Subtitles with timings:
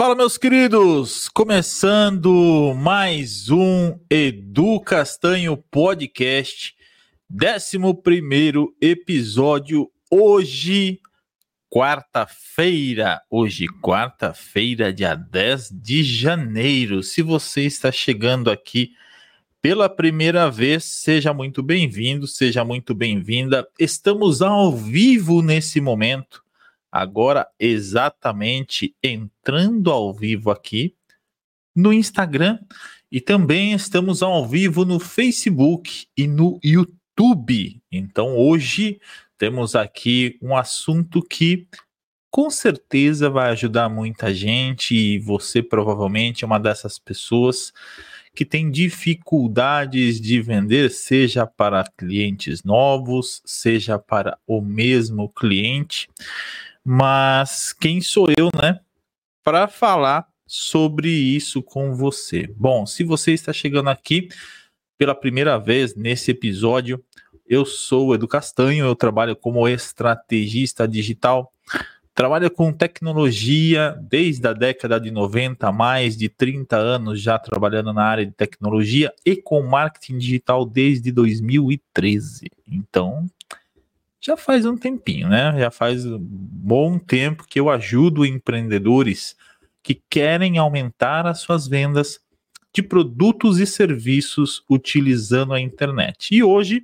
[0.00, 1.28] Fala, meus queridos!
[1.28, 6.76] Começando mais um Edu Castanho Podcast,
[7.28, 9.90] 11 episódio.
[10.08, 11.00] Hoje,
[11.68, 13.20] quarta-feira.
[13.28, 17.02] Hoje, quarta-feira, dia 10 de janeiro.
[17.02, 18.92] Se você está chegando aqui
[19.60, 23.66] pela primeira vez, seja muito bem-vindo, seja muito bem-vinda.
[23.80, 26.46] Estamos ao vivo nesse momento
[26.90, 30.94] agora exatamente entrando ao vivo aqui
[31.74, 32.58] no Instagram
[33.10, 37.80] e também estamos ao vivo no Facebook e no YouTube.
[37.90, 39.00] Então hoje
[39.38, 41.66] temos aqui um assunto que
[42.30, 47.72] com certeza vai ajudar muita gente e você provavelmente é uma dessas pessoas
[48.34, 56.08] que tem dificuldades de vender, seja para clientes novos, seja para o mesmo cliente.
[56.90, 58.80] Mas quem sou eu, né,
[59.44, 62.50] para falar sobre isso com você?
[62.56, 64.30] Bom, se você está chegando aqui
[64.96, 67.04] pela primeira vez nesse episódio,
[67.46, 71.52] eu sou o Edu Castanho, eu trabalho como estrategista digital,
[72.14, 78.04] trabalho com tecnologia desde a década de 90, mais de 30 anos já trabalhando na
[78.04, 82.46] área de tecnologia e com marketing digital desde 2013.
[82.66, 83.28] Então,
[84.28, 85.58] já faz um tempinho, né?
[85.58, 89.34] Já faz um bom tempo que eu ajudo empreendedores
[89.82, 92.20] que querem aumentar as suas vendas
[92.74, 96.34] de produtos e serviços utilizando a internet.
[96.34, 96.82] E hoje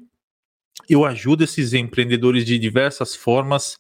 [0.88, 3.78] eu ajudo esses empreendedores de diversas formas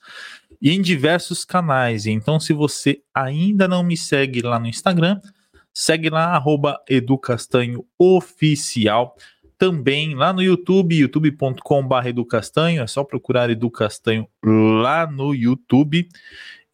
[0.60, 2.04] e em diversos canais.
[2.04, 5.18] Então, se você ainda não me segue lá no Instagram,
[5.72, 9.16] segue lá, arroba educastanhooficial
[9.58, 16.08] também lá no YouTube, youtube.com.br educastanho, é só procurar Edu Castanho lá no YouTube.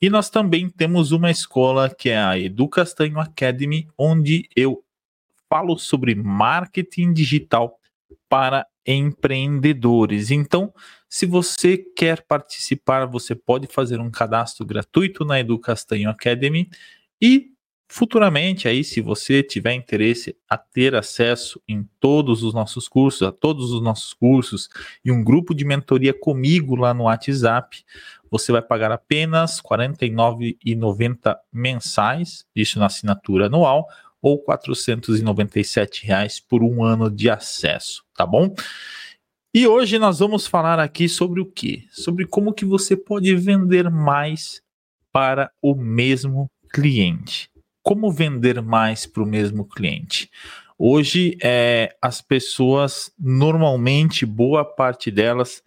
[0.00, 4.83] E nós também temos uma escola que é a Edu Castanho Academy, onde eu
[5.48, 7.78] falo sobre marketing digital
[8.28, 10.31] para empreendedores.
[10.31, 10.72] Então,
[11.09, 16.69] se você quer participar, você pode fazer um cadastro gratuito na Edu Castanho Academy
[17.21, 17.50] e
[17.93, 23.33] Futuramente, aí, se você tiver interesse a ter acesso em todos os nossos cursos, a
[23.33, 24.69] todos os nossos cursos
[25.05, 27.84] e um grupo de mentoria comigo lá no WhatsApp,
[28.31, 33.89] você vai pagar apenas R$ 49,90 mensais, isso na assinatura anual,
[34.23, 38.55] ou 497 reais por um ano de acesso, tá bom?
[39.53, 41.89] E hoje nós vamos falar aqui sobre o que?
[41.91, 44.62] Sobre como que você pode vender mais
[45.12, 47.50] para o mesmo cliente
[47.83, 50.31] como vender mais para o mesmo cliente?
[50.79, 55.63] Hoje, é, as pessoas, normalmente, boa parte delas,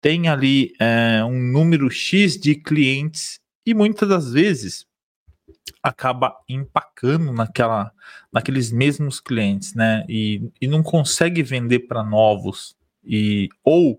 [0.00, 4.86] tem ali é, um número X de clientes e muitas das vezes
[5.82, 7.92] acaba empacando naquela,
[8.32, 10.04] naqueles mesmos clientes, né?
[10.08, 12.76] E, e não consegue vender para novos.
[13.04, 13.98] E, ou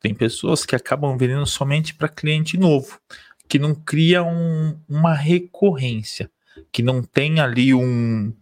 [0.00, 3.00] tem pessoas que acabam vendendo somente para cliente novo,
[3.48, 6.30] que não cria um, uma recorrência
[6.72, 8.32] que não tem ali um,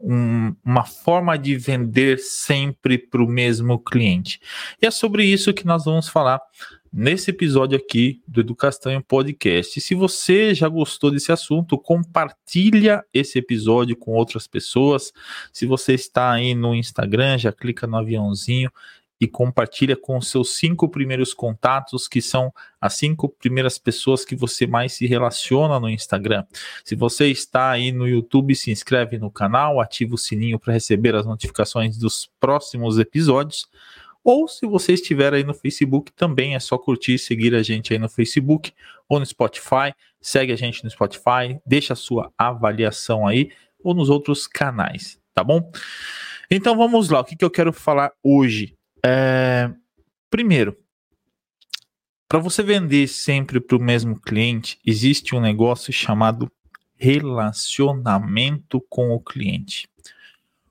[0.00, 4.40] um, uma forma de vender sempre para o mesmo cliente.
[4.80, 6.40] E é sobre isso que nós vamos falar
[6.92, 9.78] nesse episódio aqui do Edu Castanho Podcast.
[9.78, 15.12] E se você já gostou desse assunto, compartilha esse episódio com outras pessoas.
[15.52, 18.70] Se você está aí no Instagram, já clica no aviãozinho
[19.20, 24.66] e compartilha com seus cinco primeiros contatos, que são as cinco primeiras pessoas que você
[24.66, 26.44] mais se relaciona no Instagram.
[26.84, 31.14] Se você está aí no YouTube, se inscreve no canal, ativa o sininho para receber
[31.14, 33.68] as notificações dos próximos episódios.
[34.22, 37.92] Ou se você estiver aí no Facebook, também é só curtir e seguir a gente
[37.92, 38.72] aí no Facebook
[39.08, 39.94] ou no Spotify.
[40.20, 43.50] Segue a gente no Spotify, deixa a sua avaliação aí
[43.82, 45.70] ou nos outros canais, tá bom?
[46.50, 48.77] Então vamos lá, o que, que eu quero falar hoje?
[49.04, 49.70] É,
[50.30, 50.76] primeiro,
[52.28, 56.50] para você vender sempre para o mesmo cliente, existe um negócio chamado
[56.94, 59.88] relacionamento com o cliente.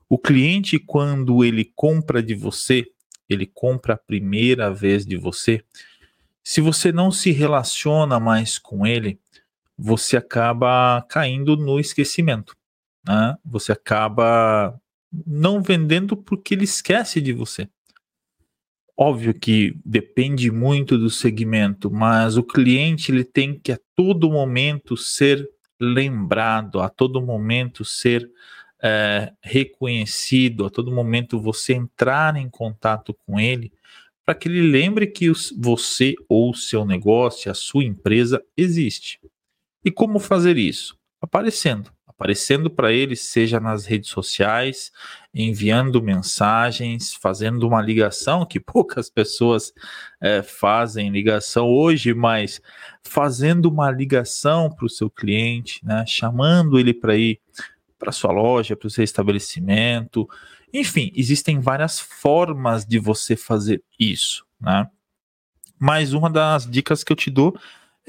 [0.08, 2.86] O cliente, quando ele compra de você,
[3.28, 5.62] ele compra a primeira vez de você.
[6.42, 9.18] Se você não se relaciona mais com ele,
[9.76, 12.56] você acaba caindo no esquecimento.
[13.06, 13.36] Né?
[13.44, 14.80] Você acaba
[15.26, 17.68] não vendendo porque ele esquece de você.
[19.00, 24.96] Óbvio que depende muito do segmento, mas o cliente ele tem que a todo momento
[24.96, 25.48] ser
[25.80, 28.28] lembrado, a todo momento ser
[28.82, 33.72] é, reconhecido, a todo momento você entrar em contato com ele,
[34.26, 39.20] para que ele lembre que os, você ou seu negócio, a sua empresa existe.
[39.84, 40.98] E como fazer isso?
[41.22, 44.90] Aparecendo, aparecendo para ele, seja nas redes sociais,
[45.32, 49.72] enviando mensagens, fazendo uma ligação, que poucas pessoas
[50.20, 52.60] é, fazem ligação hoje, mas
[53.04, 57.40] fazendo uma ligação para o seu cliente, né, chamando ele para ir
[57.96, 60.28] para sua loja, para o seu estabelecimento.
[60.72, 64.88] Enfim, existem várias formas de você fazer isso, né?
[65.80, 67.56] Mas uma das dicas que eu te dou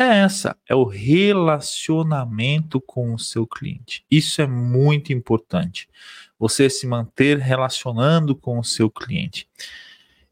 [0.02, 4.06] é essa, é o relacionamento com o seu cliente.
[4.10, 5.90] Isso é muito importante.
[6.38, 9.48] Você se manter relacionando com o seu cliente.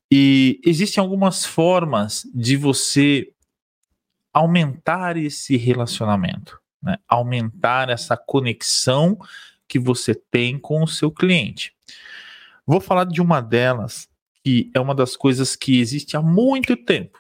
[0.10, 3.30] E existem algumas formas de você
[4.34, 6.98] aumentar esse relacionamento, né?
[7.08, 9.20] aumentar essa conexão
[9.68, 11.74] que você tem com o seu cliente.
[12.66, 14.08] Vou falar de uma delas
[14.44, 17.20] que é uma das coisas que existe há muito tempo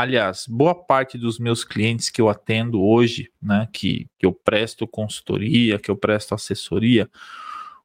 [0.00, 4.88] Aliás, boa parte dos meus clientes que eu atendo hoje, né, que, que eu presto
[4.88, 7.06] consultoria, que eu presto assessoria,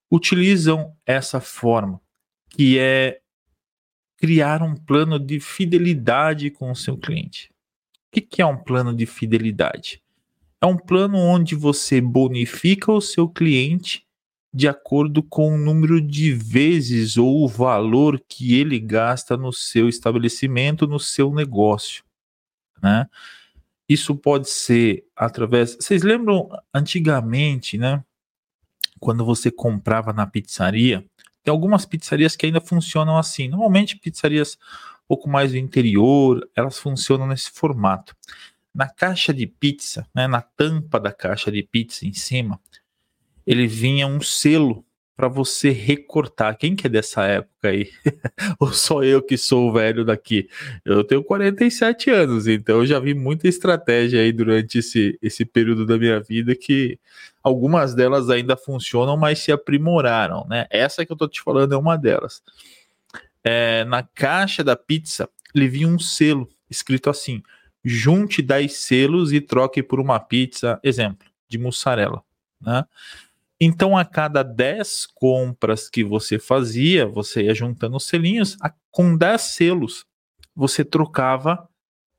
[0.10, 2.00] utilizam essa forma,
[2.48, 3.20] que é
[4.16, 7.52] criar um plano de fidelidade com o seu cliente.
[8.08, 10.02] O que, que é um plano de fidelidade?
[10.62, 14.05] É um plano onde você bonifica o seu cliente
[14.56, 19.90] de acordo com o número de vezes ou o valor que ele gasta no seu
[19.90, 22.06] estabelecimento, no seu negócio
[22.86, 23.08] né?
[23.88, 25.76] Isso pode ser através.
[25.76, 28.04] Vocês lembram antigamente, né?
[29.00, 31.06] Quando você comprava na pizzaria,
[31.44, 33.48] tem algumas pizzarias que ainda funcionam assim.
[33.48, 34.58] Normalmente pizzarias
[35.04, 38.16] um pouco mais do interior, elas funcionam nesse formato.
[38.74, 42.60] Na caixa de pizza, né, na tampa da caixa de pizza em cima,
[43.46, 46.58] ele vinha um selo para você recortar.
[46.58, 47.90] Quem que é dessa época aí?
[48.60, 50.50] Ou só eu que sou o velho daqui?
[50.84, 55.86] Eu tenho 47 anos, então eu já vi muita estratégia aí durante esse, esse período
[55.86, 57.00] da minha vida que
[57.42, 60.68] algumas delas ainda funcionam, mas se aprimoraram, né?
[60.70, 62.44] Essa que eu tô te falando é uma delas.
[63.44, 67.42] É, na caixa da pizza, ele vinha um selo escrito assim:
[67.84, 72.22] junte 10 selos e troque por uma pizza, exemplo, de mussarela,
[72.60, 72.84] né?
[73.60, 79.16] Então, a cada 10 compras que você fazia, você ia juntando os selinhos, a, com
[79.16, 80.06] 10 selos,
[80.54, 81.68] você trocava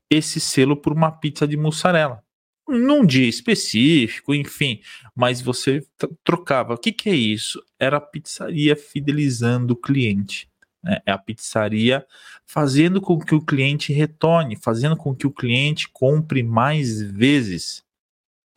[0.09, 2.23] esse selo por uma pizza de mussarela.
[2.67, 4.81] Num dia específico, enfim,
[5.15, 5.85] mas você
[6.23, 6.73] trocava.
[6.73, 7.63] O que, que é isso?
[7.79, 10.49] Era a pizzaria fidelizando o cliente.
[10.83, 10.99] Né?
[11.05, 12.05] É a pizzaria
[12.45, 17.86] fazendo com que o cliente retorne, fazendo com que o cliente compre mais vezes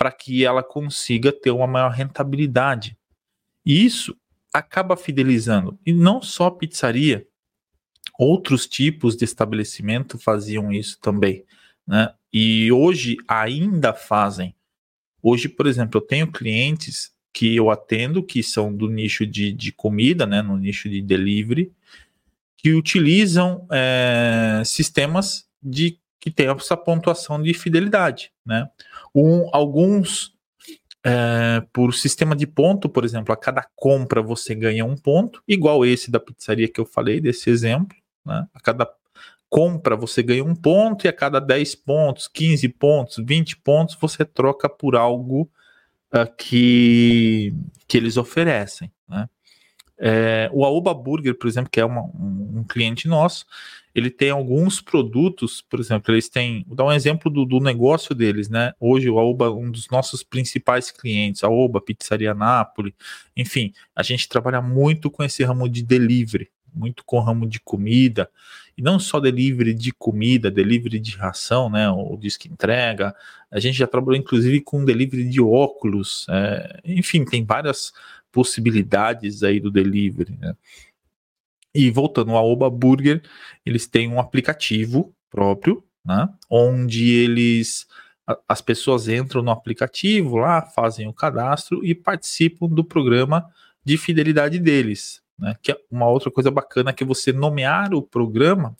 [0.00, 2.96] para que ela consiga ter uma maior rentabilidade.
[3.66, 4.16] E isso
[4.50, 5.78] acaba fidelizando.
[5.84, 7.26] E não só a pizzaria,
[8.18, 11.44] outros tipos de estabelecimento faziam isso também.
[11.86, 12.10] Né?
[12.32, 14.54] E hoje ainda fazem.
[15.22, 19.70] Hoje, por exemplo, eu tenho clientes que eu atendo que são do nicho de, de
[19.70, 21.70] comida, né, no nicho de delivery,
[22.56, 28.68] que utilizam é, sistemas de que tem essa pontuação de fidelidade, né?
[29.14, 30.34] Um, alguns
[31.04, 35.84] é, por sistema de ponto, por exemplo, a cada compra você ganha um ponto, igual
[35.84, 38.46] esse da pizzaria que eu falei, desse exemplo, né?
[38.54, 38.90] A cada
[39.48, 44.24] compra você ganha um ponto e a cada 10 pontos, 15 pontos, 20 pontos você
[44.24, 45.50] troca por algo
[46.14, 47.52] uh, que,
[47.88, 49.28] que eles oferecem, né?
[50.02, 53.44] É, o Aoba Burger, por exemplo, que é uma, um, um, cliente nosso,
[53.94, 58.14] ele tem alguns produtos, por exemplo, eles têm, vou dar um exemplo do, do negócio
[58.14, 58.72] deles, né?
[58.78, 62.94] Hoje o Aoba, um dos nossos principais clientes, a Aoba, Pizzaria Nápoles,
[63.36, 67.58] enfim, a gente trabalha muito com esse ramo de delivery, muito com o ramo de
[67.60, 68.30] comida,
[68.78, 71.90] e não só delivery de comida, delivery de ração, né?
[71.90, 73.14] O disque entrega,
[73.50, 77.92] a gente já trabalhou inclusive com delivery de óculos, é, enfim, tem várias
[78.30, 80.54] possibilidades aí do delivery, né?
[81.74, 83.22] E voltando ao Oba Burger,
[83.64, 86.28] eles têm um aplicativo próprio, né?
[86.48, 87.86] Onde eles
[88.48, 93.48] as pessoas entram no aplicativo lá, fazem o cadastro e participam do programa
[93.84, 95.56] de fidelidade deles, né?
[95.62, 98.76] Que é uma outra coisa bacana que é você nomear o programa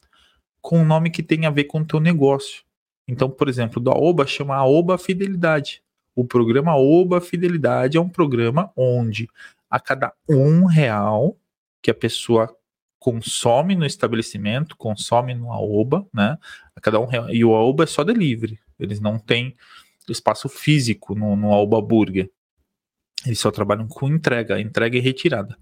[0.61, 2.63] com um nome que tem a ver com o teu negócio.
[3.09, 5.83] Então, por exemplo, da Oba chama Oba Fidelidade.
[6.15, 9.29] O programa Oba Fidelidade é um programa onde
[9.69, 11.37] a cada um real
[11.83, 12.55] que a pessoa
[13.01, 16.37] consome no estabelecimento, consome no Aoba, né?
[16.83, 17.09] Cada um.
[17.31, 18.61] E o Aoba é só delivery.
[18.79, 19.57] Eles não têm
[20.09, 22.31] espaço físico no, no Aoba Burger.
[23.25, 25.57] Eles só trabalham com entrega, entrega e retirada.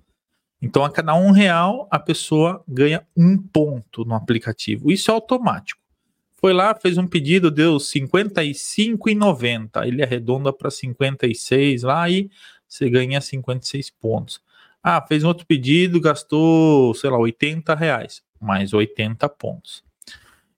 [0.61, 4.91] Então, a cada um real, a pessoa ganha um ponto no aplicativo.
[4.91, 5.81] Isso é automático.
[6.35, 9.87] Foi lá, fez um pedido, deu R$ 55,90.
[9.87, 12.29] Ele arredonda para 56 lá e
[12.69, 14.41] você ganha 56 pontos.
[14.83, 19.83] Ah, fez um outro pedido, gastou, sei lá, 80 reais, mais 80 pontos.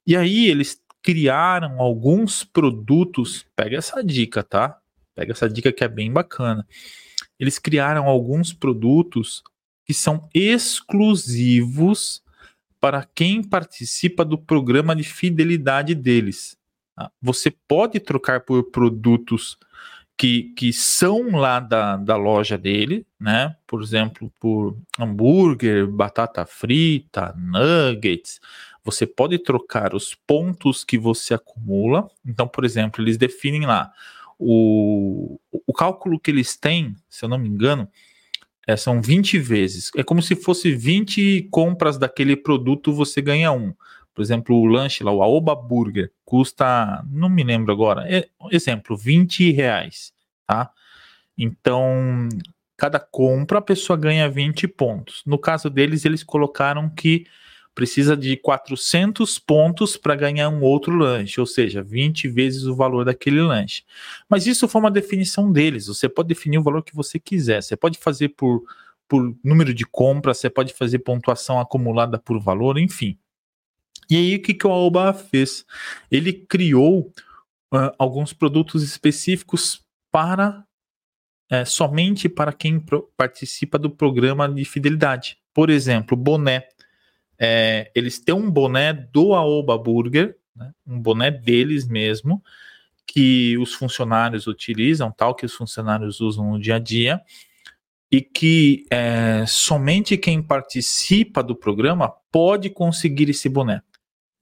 [0.06, 4.78] E aí eles criaram alguns produtos, pega essa dica, tá?
[5.14, 6.66] Pega essa dica que é bem bacana.
[7.38, 9.42] Eles criaram alguns produtos
[9.84, 12.22] que são exclusivos
[12.80, 16.56] para quem participa do programa de fidelidade deles.
[16.94, 17.10] Tá?
[17.20, 19.58] Você pode trocar por produtos
[20.20, 23.56] que, que são lá da, da loja dele, né?
[23.66, 28.38] Por exemplo, por hambúrguer, batata frita, nuggets.
[28.84, 32.06] Você pode trocar os pontos que você acumula.
[32.22, 33.90] Então, por exemplo, eles definem lá
[34.38, 37.88] o, o cálculo que eles têm, se eu não me engano,
[38.66, 39.90] é, são 20 vezes.
[39.96, 43.72] É como se fosse 20 compras daquele produto, você ganha um.
[44.14, 48.96] Por exemplo, o lanche lá, o Aoba Burger, custa, não me lembro agora, é, exemplo,
[48.96, 50.12] 20 reais,
[50.46, 50.70] tá?
[51.38, 52.28] Então,
[52.76, 55.22] cada compra a pessoa ganha 20 pontos.
[55.26, 57.26] No caso deles, eles colocaram que
[57.74, 63.04] precisa de 400 pontos para ganhar um outro lanche, ou seja, 20 vezes o valor
[63.04, 63.84] daquele lanche.
[64.28, 65.86] Mas isso foi uma definição deles.
[65.86, 67.62] Você pode definir o valor que você quiser.
[67.62, 68.62] Você pode fazer por,
[69.08, 73.18] por número de compras, você pode fazer pontuação acumulada por valor, enfim.
[74.10, 75.64] E aí, o que, que o Aoba fez?
[76.10, 77.12] Ele criou
[77.72, 80.64] uh, alguns produtos específicos para
[81.50, 82.82] é, somente para quem
[83.16, 85.36] participa do programa de fidelidade.
[85.52, 86.68] Por exemplo, boné.
[87.38, 92.40] É, eles têm um boné do Aoba Burger, né, um boné deles mesmo,
[93.04, 97.20] que os funcionários utilizam, tal que os funcionários usam no dia a dia,
[98.12, 103.82] e que é, somente quem participa do programa pode conseguir esse boné.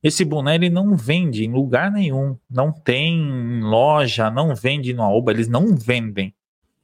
[0.03, 5.33] Esse boné ele não vende em lugar nenhum, não tem loja, não vende no Aoba,
[5.33, 6.35] eles não vendem.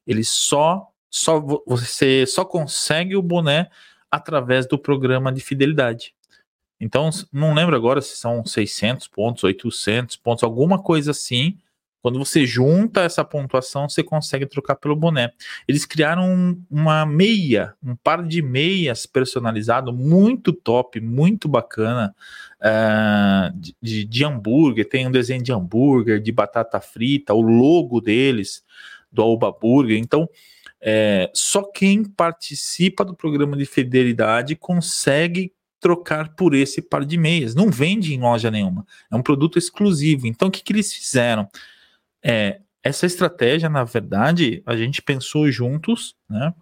[0.06, 3.70] Eles só só você só consegue o boné
[4.10, 6.12] através do programa de fidelidade.
[6.80, 11.56] Então, não lembro agora se são 600 pontos, 800 pontos, alguma coisa assim,
[12.04, 15.32] quando você junta essa pontuação, você consegue trocar pelo boné.
[15.66, 22.14] Eles criaram uma meia, um par de meias personalizado, muito top, muito bacana,
[22.60, 24.86] uh, de, de, hambúrguer.
[24.86, 28.62] Tem um desenho de hambúrguer, de batata frita, o logo deles,
[29.10, 29.96] do Alba Burger.
[29.96, 30.28] Então,
[30.82, 37.54] é, só quem participa do programa de fidelidade consegue trocar por esse par de meias.
[37.54, 38.86] Não vende em loja nenhuma.
[39.10, 40.26] É um produto exclusivo.
[40.26, 41.48] Então, o que, que eles fizeram?
[42.24, 46.54] É, essa estratégia, na verdade, a gente pensou juntos, né?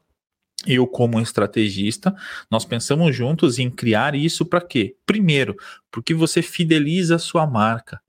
[0.64, 2.14] Eu, como estrategista,
[2.48, 4.96] nós pensamos juntos em criar isso para quê?
[5.04, 5.56] Primeiro,
[5.90, 8.00] porque você fideliza a sua marca.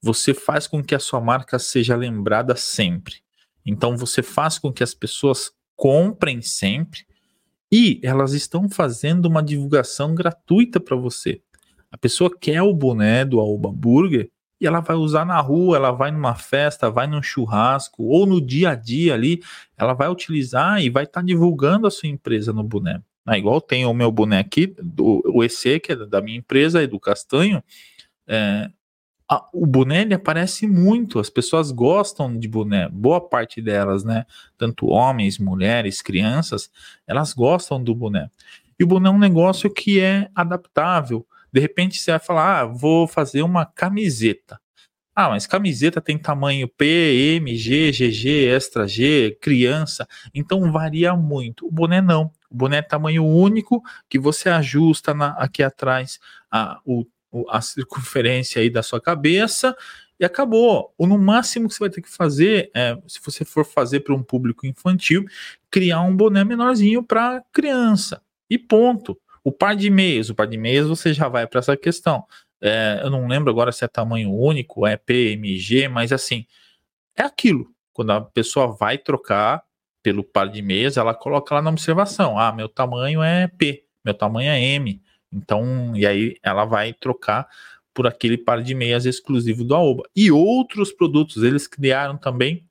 [0.00, 3.16] Você faz com que a sua marca seja lembrada sempre.
[3.64, 7.06] Então, você faz com que as pessoas comprem sempre
[7.70, 11.40] e elas estão fazendo uma divulgação gratuita para você.
[11.90, 14.28] A pessoa quer o boné do Alba Burger
[14.62, 18.40] e ela vai usar na rua, ela vai numa festa, vai num churrasco ou no
[18.40, 19.42] dia a dia ali,
[19.76, 23.02] ela vai utilizar e vai estar tá divulgando a sua empresa no boné.
[23.26, 26.86] Ah, igual tem o meu boné aqui, do, o EC, que é da minha empresa,
[26.86, 27.60] do Castanho,
[28.24, 28.70] é,
[29.28, 34.26] a, o boné ele aparece muito, as pessoas gostam de boné, boa parte delas, né?
[34.56, 36.70] Tanto homens, mulheres, crianças,
[37.04, 38.30] elas gostam do boné.
[38.78, 41.26] E o boné é um negócio que é adaptável.
[41.52, 44.60] De repente você vai falar, ah, vou fazer uma camiseta.
[45.14, 51.66] Ah, mas camiseta tem tamanho P, M, G, GG, extra G, criança, então varia muito.
[51.66, 52.32] O boné não.
[52.50, 56.18] O boné é tamanho único que você ajusta na, aqui atrás
[56.50, 57.04] a, o,
[57.50, 59.76] a circunferência aí da sua cabeça
[60.18, 60.94] e acabou.
[60.96, 64.14] Ou no máximo que você vai ter que fazer, é, se você for fazer para
[64.14, 65.26] um público infantil,
[65.70, 68.22] criar um boné menorzinho para criança.
[68.48, 69.18] E ponto.
[69.44, 72.24] O par de meias, o par de meias você já vai para essa questão.
[72.60, 76.46] É, eu não lembro agora se é tamanho único, é PMG, mas assim,
[77.16, 77.66] é aquilo.
[77.92, 79.62] Quando a pessoa vai trocar
[80.02, 84.14] pelo par de meias, ela coloca lá na observação: ah, meu tamanho é P, meu
[84.14, 85.02] tamanho é M.
[85.32, 87.48] Então, e aí ela vai trocar
[87.94, 90.04] por aquele par de meias exclusivo do Aoba.
[90.14, 92.66] E outros produtos, eles criaram também.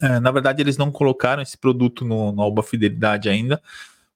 [0.00, 3.62] É, na verdade, eles não colocaram esse produto no, no Aoba Fidelidade ainda,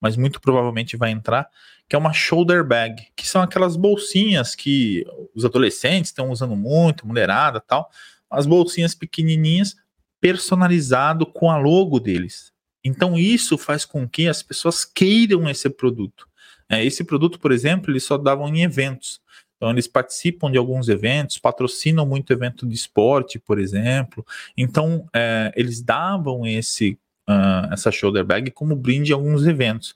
[0.04, 1.48] mas muito provavelmente vai entrar,
[1.88, 5.02] que é uma shoulder bag, que são aquelas bolsinhas que
[5.34, 7.90] os adolescentes estão usando muito, mulherada tal,
[8.28, 9.74] as bolsinhas pequenininhas
[10.20, 12.52] personalizado com a logo deles.
[12.84, 16.28] Então isso faz com que as pessoas queiram esse produto.
[16.68, 19.22] É, esse produto, por exemplo, eles só davam em eventos.
[19.56, 24.26] Então, eles participam de alguns eventos, patrocinam muito evento de esporte, por exemplo.
[24.54, 29.94] Então, é, eles davam esse uh, essa shoulder bag como brinde em alguns eventos.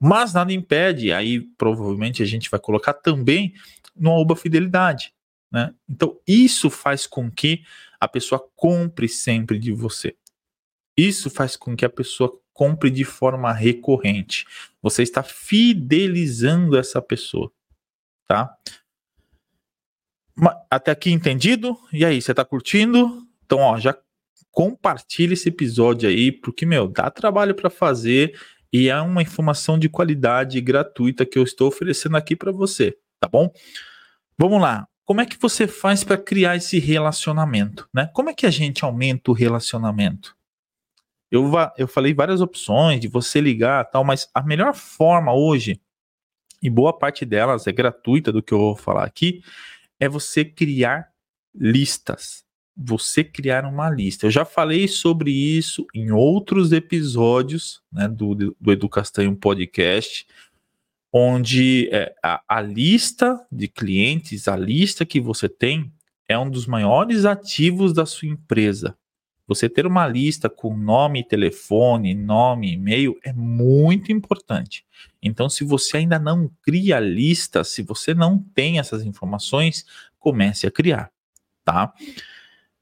[0.00, 3.54] Mas nada impede, aí provavelmente a gente vai colocar também
[3.96, 5.14] no Aoba Fidelidade.
[5.50, 5.72] Né?
[5.88, 7.64] Então, isso faz com que
[8.00, 10.16] a pessoa compre sempre de você.
[10.96, 14.46] Isso faz com que a pessoa compre de forma recorrente.
[14.82, 17.50] Você está fidelizando essa pessoa,
[18.26, 18.56] tá?
[20.70, 21.78] Até aqui entendido?
[21.92, 23.26] E aí, você está curtindo?
[23.44, 23.96] Então, ó, já
[24.54, 28.38] compartilha esse episódio aí, porque, meu, dá trabalho para fazer
[28.72, 33.28] e é uma informação de qualidade gratuita que eu estou oferecendo aqui para você, tá
[33.28, 33.52] bom?
[34.38, 34.86] Vamos lá.
[35.04, 38.08] Como é que você faz para criar esse relacionamento, né?
[38.14, 40.36] Como é que a gente aumenta o relacionamento?
[41.30, 45.80] Eu, eu falei várias opções de você ligar tal, mas a melhor forma hoje,
[46.62, 49.42] e boa parte delas é gratuita do que eu vou falar aqui,
[49.98, 51.10] é você criar
[51.52, 52.43] listas.
[52.76, 54.26] Você criar uma lista.
[54.26, 60.26] Eu já falei sobre isso em outros episódios né, do, do Edu Castanho Podcast,
[61.12, 65.92] onde é, a, a lista de clientes, a lista que você tem,
[66.28, 68.96] é um dos maiores ativos da sua empresa.
[69.46, 74.86] Você ter uma lista com nome, telefone, nome, e-mail é muito importante.
[75.22, 79.84] Então, se você ainda não cria lista, se você não tem essas informações,
[80.18, 81.12] comece a criar,
[81.62, 81.92] tá?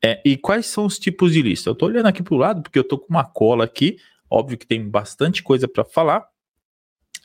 [0.05, 1.71] É, e quais são os tipos de lista?
[1.71, 3.99] Eu estou olhando aqui para o lado porque eu estou com uma cola aqui.
[4.29, 6.27] Óbvio que tem bastante coisa para falar.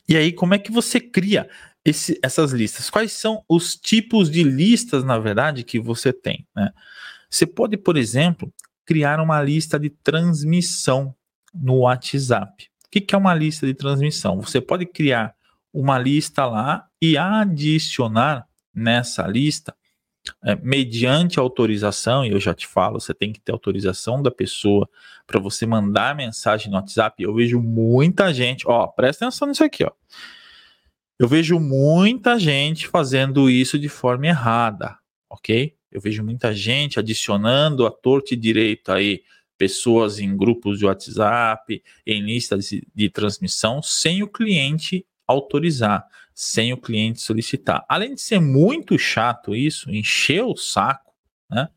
[0.08, 1.50] E aí, como é que você cria
[1.84, 2.90] esse, essas listas?
[2.90, 6.48] Quais são os tipos de listas, na verdade, que você tem?
[6.56, 6.72] Né?
[7.30, 8.54] Você pode, por exemplo,
[8.86, 11.14] criar uma lista de transmissão
[11.54, 12.70] no WhatsApp.
[12.86, 14.40] O que, é uma lista de transmissão?
[14.42, 15.36] Você pode criar
[15.74, 19.76] uma lista lá e adicionar nessa lista,
[20.44, 24.90] é, mediante autorização, e eu já te falo, você tem que ter autorização da pessoa
[25.26, 27.22] para você mandar mensagem no WhatsApp.
[27.22, 29.92] Eu vejo muita gente, ó, presta atenção nisso aqui, ó.
[31.20, 34.98] Eu vejo muita gente fazendo isso de forma errada,
[35.30, 35.76] ok?
[35.92, 39.24] Eu vejo muita gente adicionando a torta e direito aí
[39.58, 46.06] pessoas em grupos de WhatsApp, em listas de, de transmissão, sem o cliente autorizar,
[46.38, 47.84] sem o cliente solicitar.
[47.90, 51.12] Além de ser muito chato isso, encher o saco,
[51.50, 51.68] né?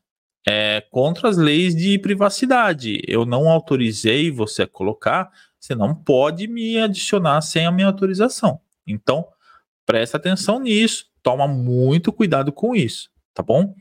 [0.47, 3.01] É contra as leis de privacidade.
[3.09, 8.61] Eu não autorizei você a colocar, você não pode me adicionar sem a minha autorização.
[8.87, 9.27] Então,
[9.87, 13.75] presta atenção nisso, toma muito cuidado com isso, tá bom?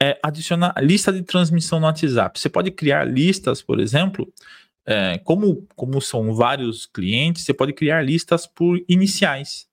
[0.00, 2.38] é, adicionar lista de transmissão no WhatsApp.
[2.38, 4.32] Você pode criar listas, por exemplo,
[4.90, 9.68] é, como, como são vários clientes, você pode criar listas por iniciais.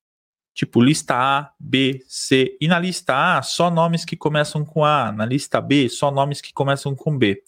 [0.53, 2.57] Tipo lista A, B, C.
[2.59, 5.13] E na lista A, só nomes que começam com A.
[5.13, 7.41] Na lista B, só nomes que começam com B.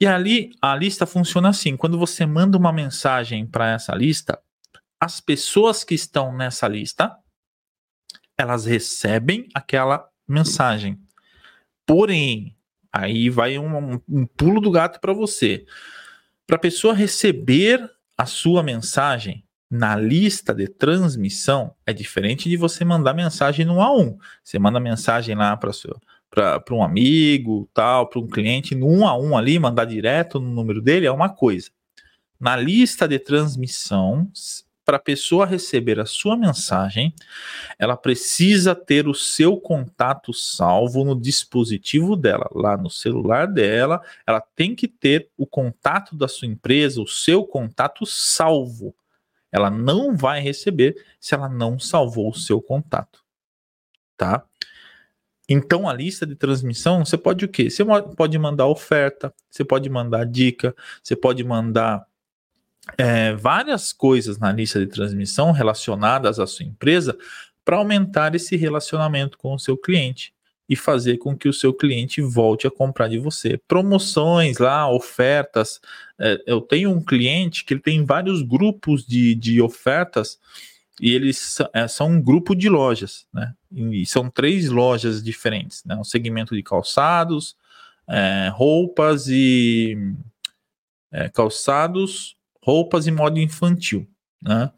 [0.00, 4.40] E ali a lista funciona assim: quando você manda uma mensagem para essa lista,
[4.98, 7.14] as pessoas que estão nessa lista
[8.36, 10.98] elas recebem aquela mensagem.
[11.86, 12.56] Porém,
[12.92, 15.64] aí vai um, um pulo do gato para você.
[16.46, 22.84] Para a pessoa receber a sua mensagem na lista de transmissão, é diferente de você
[22.84, 24.16] mandar mensagem no A1.
[24.42, 25.72] Você manda mensagem lá para
[26.30, 30.50] para um amigo, tal, para um cliente, no um a um ali, mandar direto no
[30.50, 31.70] número dele é uma coisa.
[32.40, 34.28] Na lista de transmissão,
[34.84, 37.14] para a pessoa receber a sua mensagem,
[37.78, 44.40] ela precisa ter o seu contato salvo no dispositivo dela, lá no celular dela, ela
[44.40, 48.94] tem que ter o contato da sua empresa, o seu contato salvo.
[49.50, 53.24] Ela não vai receber se ela não salvou o seu contato.
[54.16, 54.44] Tá?
[55.48, 57.68] Então, a lista de transmissão, você pode o quê?
[57.68, 57.84] Você
[58.16, 62.06] pode mandar oferta, você pode mandar dica, você pode mandar
[62.98, 67.16] é, várias coisas na lista de transmissão relacionadas à sua empresa
[67.64, 70.34] para aumentar esse relacionamento com o seu cliente
[70.68, 73.58] e fazer com que o seu cliente volte a comprar de você.
[73.68, 75.80] Promoções lá, ofertas.
[76.18, 80.38] É, eu tenho um cliente que ele tem vários grupos de, de ofertas
[81.00, 83.52] e eles é, são um grupo de lojas, né?
[83.72, 85.96] E são três lojas diferentes, né?
[85.96, 87.56] Um segmento de calçados,
[88.08, 89.98] é, roupas e
[91.10, 94.08] é, calçados, roupas e moda infantil,
[94.42, 94.72] né?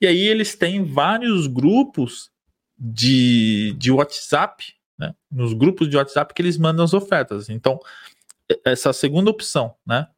[0.00, 2.30] E aí eles têm vários grupos
[2.76, 5.14] de, de WhatsApp, né?
[5.30, 7.48] Nos grupos de WhatsApp que eles mandam as ofertas.
[7.48, 7.78] Então,
[8.64, 10.08] essa segunda opção, né?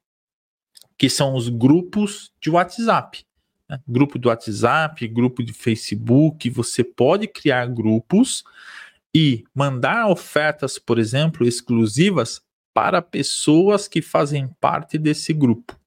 [0.96, 3.25] Que são os grupos de WhatsApp.
[3.68, 3.79] Né?
[3.87, 8.42] Grupo de WhatsApp, grupo de Facebook, você pode criar grupos
[9.14, 12.40] e mandar ofertas, por exemplo, exclusivas
[12.72, 15.79] para pessoas que fazem parte desse grupo.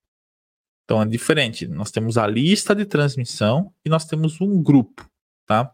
[0.86, 1.67] Então é diferente.
[1.67, 5.06] Nós temos a lista de transmissão e nós temos um grupo,
[5.45, 5.71] tá?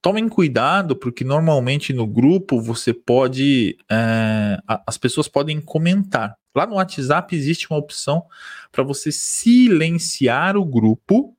[0.00, 3.76] Tomem cuidado, porque normalmente no grupo você pode.
[3.90, 6.38] É, as pessoas podem comentar.
[6.54, 8.24] Lá no WhatsApp existe uma opção
[8.72, 11.36] para você silenciar o grupo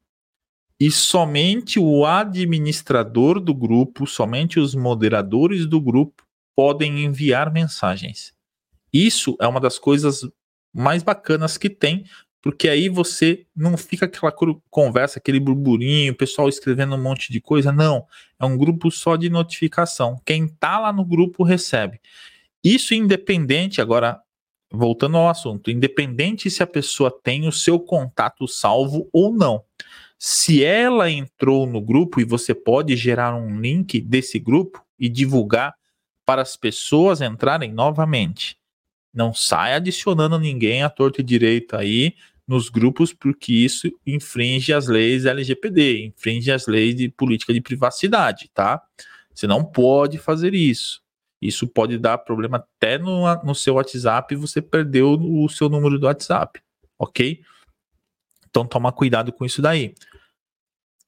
[0.79, 6.23] e somente o administrador do grupo, somente os moderadores do grupo
[6.55, 8.33] podem enviar mensagens.
[8.93, 10.27] Isso é uma das coisas
[10.73, 12.05] mais bacanas que tem,
[12.41, 14.33] porque aí você não fica aquela
[14.69, 17.71] conversa, aquele burburinho, o pessoal escrevendo um monte de coisa.
[17.71, 18.05] Não,
[18.39, 20.19] é um grupo só de notificação.
[20.25, 22.01] Quem tá lá no grupo recebe.
[22.63, 24.19] Isso independente, agora,
[24.71, 29.63] voltando ao assunto, independente se a pessoa tem o seu contato salvo ou não.
[30.17, 35.75] Se ela entrou no grupo e você pode gerar um link desse grupo e divulgar
[36.25, 38.57] para as pessoas entrarem novamente.
[39.13, 42.15] Não sai adicionando ninguém à torta e direito aí
[42.47, 48.49] nos grupos, porque isso infringe as leis LGPD, infringe as leis de política de privacidade,
[48.53, 48.81] tá?
[49.33, 51.01] Você não pode fazer isso.
[51.41, 56.05] Isso pode dar problema até no, no seu WhatsApp você perdeu o seu número do
[56.05, 56.61] WhatsApp,
[56.99, 57.41] ok?
[58.47, 59.95] Então toma cuidado com isso daí.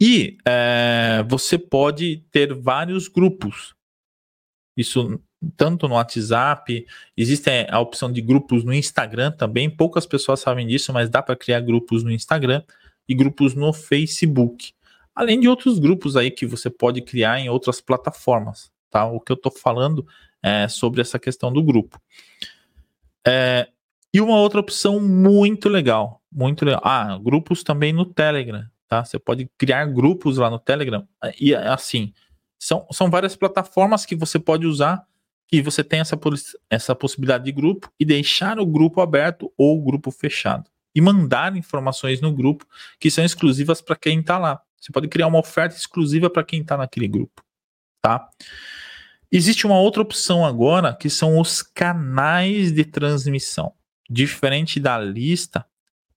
[0.01, 3.75] E é, você pode ter vários grupos.
[4.75, 5.21] Isso
[5.55, 9.69] tanto no WhatsApp, existe é, a opção de grupos no Instagram também.
[9.69, 12.63] Poucas pessoas sabem disso, mas dá para criar grupos no Instagram
[13.07, 14.73] e grupos no Facebook.
[15.15, 19.05] Além de outros grupos aí que você pode criar em outras plataformas, tá?
[19.05, 20.05] O que eu estou falando
[20.41, 22.01] é sobre essa questão do grupo.
[23.25, 23.67] É,
[24.13, 26.81] e uma outra opção muito legal, muito legal.
[26.83, 29.03] Ah, grupos também no Telegram, tá?
[29.03, 31.07] Você pode criar grupos lá no Telegram
[31.39, 32.13] e assim
[32.59, 35.05] são, são várias plataformas que você pode usar
[35.53, 36.19] que você tem essa,
[36.67, 40.67] essa possibilidade de grupo e deixar o grupo aberto ou o grupo fechado.
[40.95, 42.65] E mandar informações no grupo
[42.99, 44.59] que são exclusivas para quem está lá.
[44.81, 47.43] Você pode criar uma oferta exclusiva para quem está naquele grupo.
[48.01, 48.27] Tá?
[49.31, 53.73] Existe uma outra opção agora que são os canais de transmissão.
[54.09, 55.63] Diferente da lista,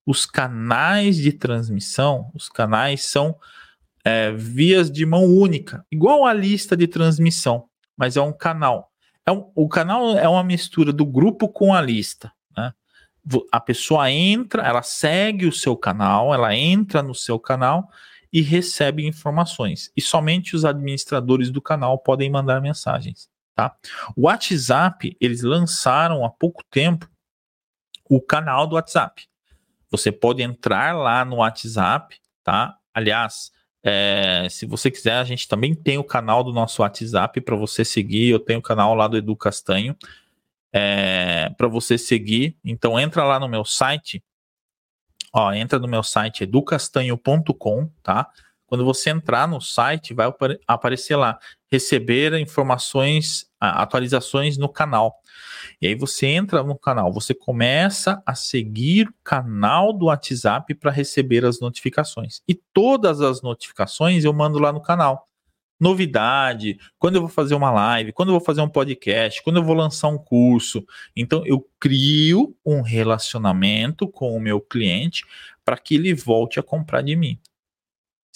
[0.03, 3.37] os canais de transmissão, os canais são
[4.03, 8.91] é, vias de mão única, igual a lista de transmissão, mas é um canal.
[9.27, 12.31] É um, o canal é uma mistura do grupo com a lista.
[12.55, 12.73] Né?
[13.51, 17.89] A pessoa entra, ela segue o seu canal, ela entra no seu canal
[18.31, 19.91] e recebe informações.
[19.97, 23.29] E somente os administradores do canal podem mandar mensagens.
[23.53, 23.75] Tá?
[24.15, 27.09] O WhatsApp, eles lançaram há pouco tempo
[28.09, 29.27] o canal do WhatsApp.
[29.91, 32.77] Você pode entrar lá no WhatsApp, tá?
[32.93, 33.51] Aliás,
[33.89, 37.85] é, se você quiser, a gente também tem o canal do nosso WhatsApp para você
[37.85, 38.27] seguir.
[38.27, 39.95] Eu tenho o canal lá do Edu Castanho
[40.73, 42.57] é, para você seguir.
[42.65, 44.21] Então entra lá no meu site.
[45.31, 48.29] Ó, entra no meu site educastanho.com, tá?
[48.67, 50.31] Quando você entrar no site, vai
[50.67, 55.15] aparecer lá receber informações, atualizações no canal.
[55.81, 60.91] E aí você entra no canal, você começa a seguir o canal do WhatsApp para
[60.91, 62.41] receber as notificações.
[62.47, 65.25] E todas as notificações eu mando lá no canal.
[65.79, 69.63] Novidade, quando eu vou fazer uma live, quando eu vou fazer um podcast, quando eu
[69.63, 70.83] vou lançar um curso.
[71.15, 75.23] Então eu crio um relacionamento com o meu cliente
[75.63, 77.39] para que ele volte a comprar de mim.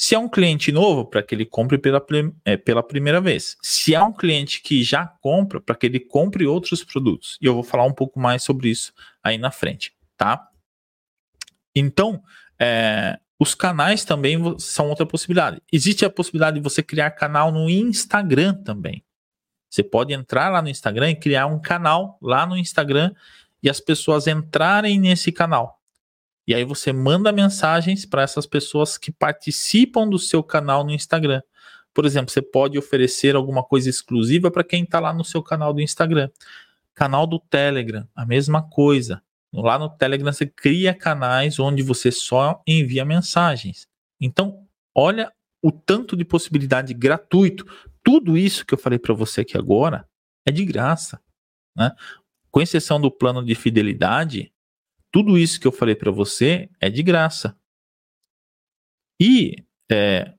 [0.01, 2.03] Se é um cliente novo, para que ele compre pela,
[2.43, 3.55] é, pela primeira vez.
[3.61, 7.37] Se é um cliente que já compra, para que ele compre outros produtos.
[7.39, 8.91] E eu vou falar um pouco mais sobre isso
[9.23, 10.49] aí na frente, tá?
[11.75, 12.23] Então,
[12.59, 15.61] é, os canais também são outra possibilidade.
[15.71, 19.05] Existe a possibilidade de você criar canal no Instagram também.
[19.69, 23.13] Você pode entrar lá no Instagram e criar um canal lá no Instagram
[23.61, 25.79] e as pessoas entrarem nesse canal.
[26.47, 31.41] E aí você manda mensagens para essas pessoas que participam do seu canal no Instagram.
[31.93, 35.73] Por exemplo, você pode oferecer alguma coisa exclusiva para quem está lá no seu canal
[35.73, 36.29] do Instagram.
[36.93, 39.21] Canal do Telegram, a mesma coisa.
[39.53, 43.87] Lá no Telegram você cria canais onde você só envia mensagens.
[44.19, 47.65] Então, olha o tanto de possibilidade gratuito.
[48.03, 50.07] Tudo isso que eu falei para você aqui agora
[50.45, 51.19] é de graça.
[51.75, 51.91] Né?
[52.49, 54.51] Com exceção do plano de fidelidade,
[55.11, 57.55] tudo isso que eu falei para você é de graça.
[59.19, 59.55] E
[59.91, 60.33] é,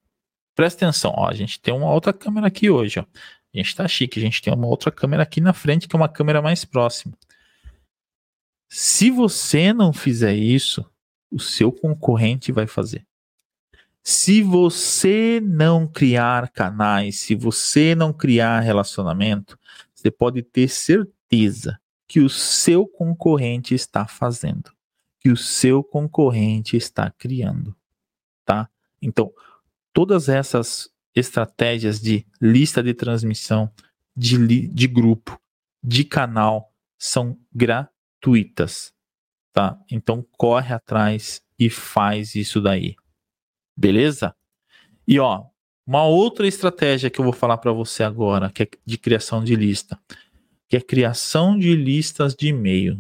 [0.55, 2.99] presta atenção, ó, a gente tem uma outra câmera aqui hoje.
[2.99, 3.03] Ó.
[3.03, 5.99] A gente está chique, a gente tem uma outra câmera aqui na frente, que é
[5.99, 7.17] uma câmera mais próxima.
[8.69, 10.85] Se você não fizer isso,
[11.31, 13.07] o seu concorrente vai fazer.
[14.03, 19.59] Se você não criar canais, se você não criar relacionamento,
[19.95, 21.79] você pode ter certeza
[22.13, 24.71] que o seu concorrente está fazendo.
[25.19, 27.75] que o seu concorrente está criando,
[28.45, 28.69] tá?
[29.01, 29.33] Então,
[29.95, 33.71] todas essas estratégias de lista de transmissão,
[34.15, 35.41] de, de grupo,
[35.83, 38.93] de canal, são gratuitas,
[39.51, 39.81] tá?
[39.91, 42.95] Então, corre atrás e faz isso daí,
[43.75, 44.37] beleza?
[45.09, 45.47] E ó,
[45.87, 49.57] uma outra estratégia que eu vou falar para você agora, que é de criação de
[49.57, 49.99] lista,
[50.73, 52.99] que é criação de listas de e-mail.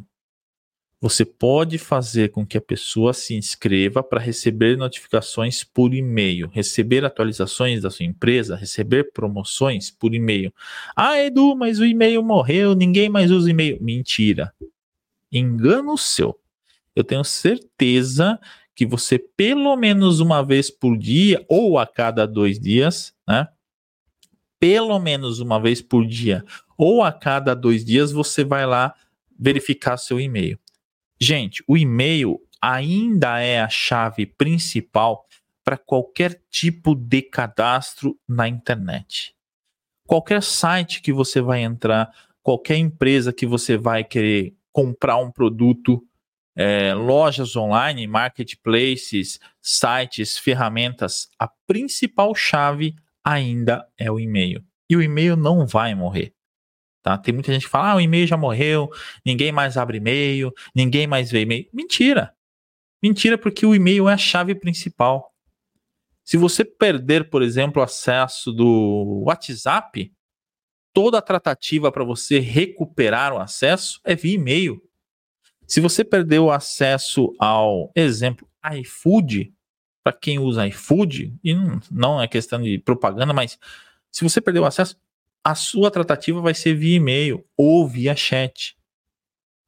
[1.00, 7.02] Você pode fazer com que a pessoa se inscreva para receber notificações por e-mail, receber
[7.02, 10.52] atualizações da sua empresa, receber promoções por e-mail.
[10.94, 13.78] Ah, Edu, mas o e-mail morreu, ninguém mais usa e-mail.
[13.80, 14.52] Mentira.
[15.32, 16.38] Engano seu.
[16.94, 18.38] Eu tenho certeza
[18.74, 23.48] que você, pelo menos uma vez por dia, ou a cada dois dias, né?
[24.60, 26.44] Pelo menos uma vez por dia,
[26.84, 28.92] ou a cada dois dias, você vai lá
[29.38, 30.58] verificar seu e-mail.
[31.20, 35.24] Gente, o e-mail ainda é a chave principal
[35.62, 39.32] para qualquer tipo de cadastro na internet.
[40.08, 42.10] Qualquer site que você vai entrar,
[42.42, 46.04] qualquer empresa que você vai querer comprar um produto,
[46.56, 54.64] é, lojas online, marketplaces, sites, ferramentas, a principal chave ainda é o e-mail.
[54.90, 56.34] E o e-mail não vai morrer.
[57.02, 57.18] Tá?
[57.18, 58.88] Tem muita gente que fala: ah, o e-mail já morreu,
[59.24, 61.68] ninguém mais abre e-mail, ninguém mais vê e-mail.
[61.72, 62.34] Mentira!
[63.02, 65.32] Mentira, porque o e-mail é a chave principal.
[66.24, 70.12] Se você perder, por exemplo, o acesso do WhatsApp,
[70.92, 74.80] toda a tratativa para você recuperar o acesso é via e-mail.
[75.66, 79.52] Se você perder o acesso ao exemplo iFood,
[80.04, 83.58] para quem usa iFood, e não, não é questão de propaganda, mas
[84.10, 84.96] se você perder o acesso,
[85.44, 88.76] a sua tratativa vai ser via e-mail ou via chat.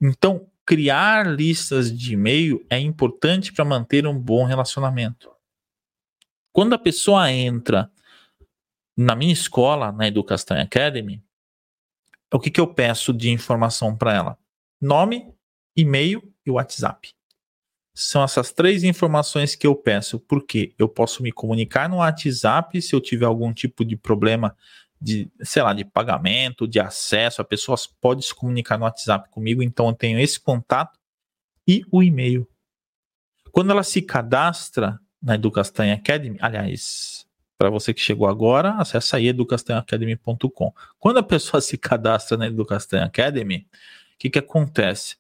[0.01, 5.31] Então, criar listas de e-mail é importante para manter um bom relacionamento.
[6.53, 7.91] Quando a pessoa entra
[8.97, 11.23] na minha escola, na Educação Academy,
[12.33, 14.39] o que, que eu peço de informação para ela?
[14.81, 15.33] Nome,
[15.77, 17.13] e-mail e WhatsApp.
[17.97, 22.95] São essas três informações que eu peço, porque eu posso me comunicar no WhatsApp se
[22.95, 24.57] eu tiver algum tipo de problema
[25.05, 29.63] de, sei lá, de pagamento, de acesso, a pessoa pode se comunicar no WhatsApp comigo,
[29.63, 30.99] então eu tenho esse contato
[31.69, 32.49] e o e-mail.
[33.53, 37.27] Quando ela se cadastra na Educastanha Academy, aliás,
[37.59, 40.73] para você que chegou agora, acessa aí educastanhacademy.com.
[40.99, 43.67] Quando a pessoa se cadastra na Educastanha Academy,
[44.15, 45.17] o que, que acontece?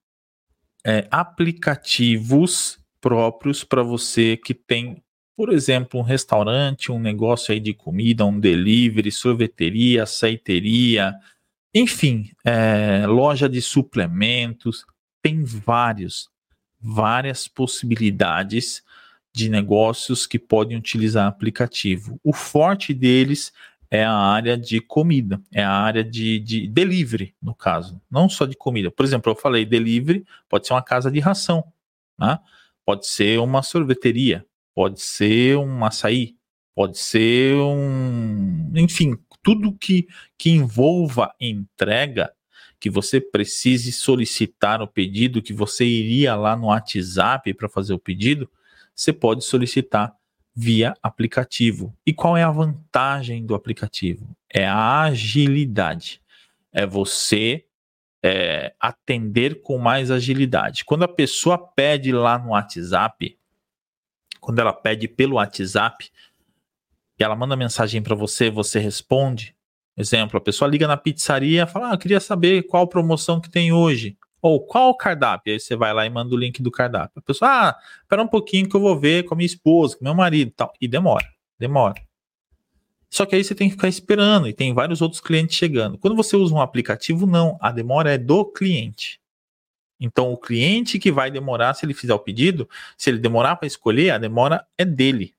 [0.86, 5.02] é, aplicativos próprios para você que tem
[5.36, 11.14] por exemplo, um restaurante, um negócio aí de comida, um delivery, sorveteria, saiteria,
[11.74, 14.84] enfim, é, loja de suplementos,
[15.22, 16.28] tem vários,
[16.80, 18.82] várias possibilidades
[19.32, 22.18] de negócios que podem utilizar aplicativo.
[22.24, 23.52] O forte deles
[23.90, 28.46] é a área de comida, é a área de, de delivery, no caso, não só
[28.46, 28.90] de comida.
[28.90, 31.64] Por exemplo, eu falei delivery, pode ser uma casa de ração,
[32.18, 32.38] né?
[32.84, 34.44] pode ser uma sorveteria,
[34.80, 36.36] pode ser um açaí,
[36.74, 38.72] pode ser um.
[38.74, 42.32] Enfim, tudo que, que envolva entrega,
[42.80, 47.98] que você precise solicitar o pedido, que você iria lá no WhatsApp para fazer o
[47.98, 48.50] pedido,
[48.94, 50.14] você pode solicitar
[50.56, 51.94] via aplicativo.
[52.06, 54.34] E qual é a vantagem do aplicativo?
[54.48, 56.22] É a agilidade.
[56.72, 57.66] É você
[58.24, 60.86] é, atender com mais agilidade.
[60.86, 63.38] Quando a pessoa pede lá no WhatsApp,
[64.40, 66.10] quando ela pede pelo WhatsApp,
[67.18, 69.54] e ela manda mensagem para você, você responde.
[69.96, 73.50] Exemplo, a pessoa liga na pizzaria e fala: ah, eu queria saber qual promoção que
[73.50, 74.16] tem hoje.
[74.40, 75.52] Ou qual cardápio?
[75.52, 77.18] Aí você vai lá e manda o link do cardápio.
[77.18, 80.04] A pessoa, ah, espera um pouquinho que eu vou ver com a minha esposa, com
[80.04, 80.72] meu marido tal.
[80.80, 81.26] E demora,
[81.58, 82.00] demora.
[83.10, 85.98] Só que aí você tem que ficar esperando e tem vários outros clientes chegando.
[85.98, 87.58] Quando você usa um aplicativo, não.
[87.60, 89.19] A demora é do cliente.
[90.00, 93.66] Então, o cliente que vai demorar, se ele fizer o pedido, se ele demorar para
[93.66, 95.34] escolher, a demora é dele.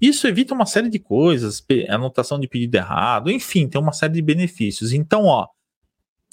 [0.00, 4.22] Isso evita uma série de coisas, anotação de pedido errado, enfim, tem uma série de
[4.22, 4.92] benefícios.
[4.92, 5.48] Então, ó,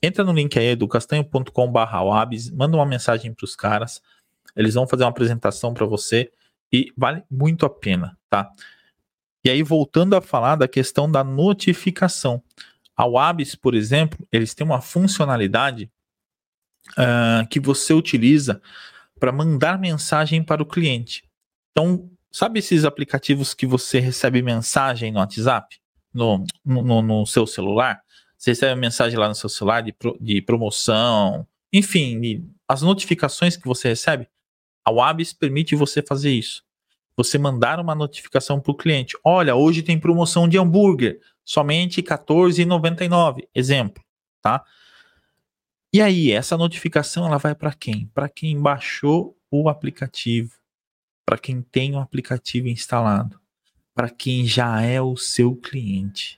[0.04, 4.02] entra no link aí do castanho.com/wabs, manda uma mensagem para os caras,
[4.56, 6.32] eles vão fazer uma apresentação para você
[6.72, 8.52] e vale muito a pena, tá?
[9.44, 12.42] E aí, voltando a falar da questão da notificação.
[12.96, 15.92] A Wabs, por exemplo, eles têm uma funcionalidade
[16.92, 18.62] uh, que você utiliza
[19.20, 21.24] para mandar mensagem para o cliente.
[21.72, 25.78] Então, sabe esses aplicativos que você recebe mensagem no WhatsApp?
[26.14, 28.02] No, no, no seu celular?
[28.38, 33.68] Você recebe mensagem lá no seu celular de, pro, de promoção, enfim, as notificações que
[33.68, 34.28] você recebe.
[34.84, 36.66] A Wabs permite você fazer isso
[37.18, 39.18] você mandar uma notificação para o cliente.
[39.24, 43.48] Olha, hoje tem promoção de hambúrguer, somente R$14,99.
[43.54, 44.04] Exemplo,
[44.42, 44.64] tá?
[45.96, 48.08] E aí, essa notificação ela vai para quem?
[48.08, 50.52] Para quem baixou o aplicativo,
[51.26, 53.40] para quem tem o aplicativo instalado,
[53.94, 56.38] para quem já é o seu cliente.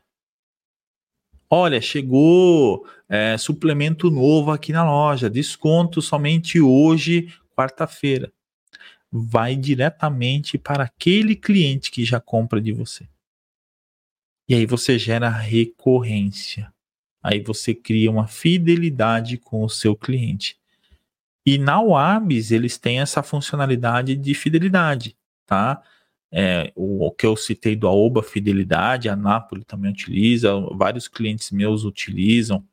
[1.50, 8.32] Olha, chegou é, suplemento novo aqui na loja, desconto somente hoje, quarta-feira
[9.12, 13.10] vai diretamente para aquele cliente que já compra de você.
[14.48, 16.72] E aí você gera recorrência.
[17.22, 20.58] Aí você cria uma fidelidade com o seu cliente.
[21.46, 25.82] E na Wabs eles têm essa funcionalidade de fidelidade, tá?
[26.30, 31.52] É, o, o, que eu citei do Aoba Fidelidade, a Napoli também utiliza, vários clientes
[31.52, 32.66] meus utilizam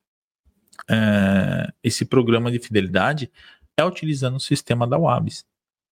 [0.90, 3.30] é, esse programa de fidelidade,
[3.76, 5.46] é utilizando o sistema da Wabs.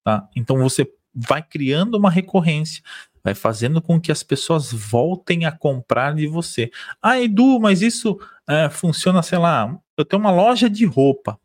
[0.04, 0.28] Tá?
[0.34, 2.82] Então você vai criando uma recorrência,
[3.24, 6.70] vai fazendo com que as pessoas voltem a comprar de você.
[7.00, 11.38] Ah, Edu, mas isso é, funciona, sei lá, eu tenho uma loja de roupa.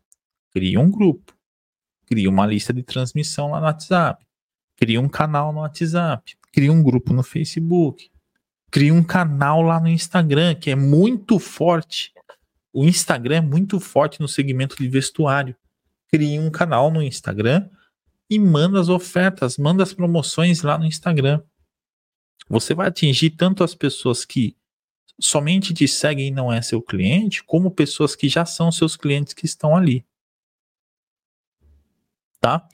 [0.50, 1.34] Cria um grupo,
[2.06, 4.24] cria uma lista de transmissão lá no WhatsApp,
[4.76, 8.10] cria um canal no WhatsApp, cria um grupo no Facebook,
[8.70, 12.12] cria um canal lá no Instagram, que é muito forte.
[12.72, 15.54] O Instagram é muito forte no segmento de vestuário.
[16.10, 17.68] Cria um canal no Instagram
[18.30, 21.42] e manda as ofertas, manda as promoções lá no Instagram.
[22.48, 24.56] Você vai atingir tanto as pessoas que
[25.20, 29.34] somente te seguem e não é seu cliente, como pessoas que já são seus clientes
[29.34, 30.04] que estão ali.
[32.40, 32.68] Tá?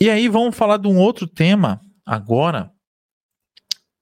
[0.00, 2.72] E aí vamos falar de um outro tema agora,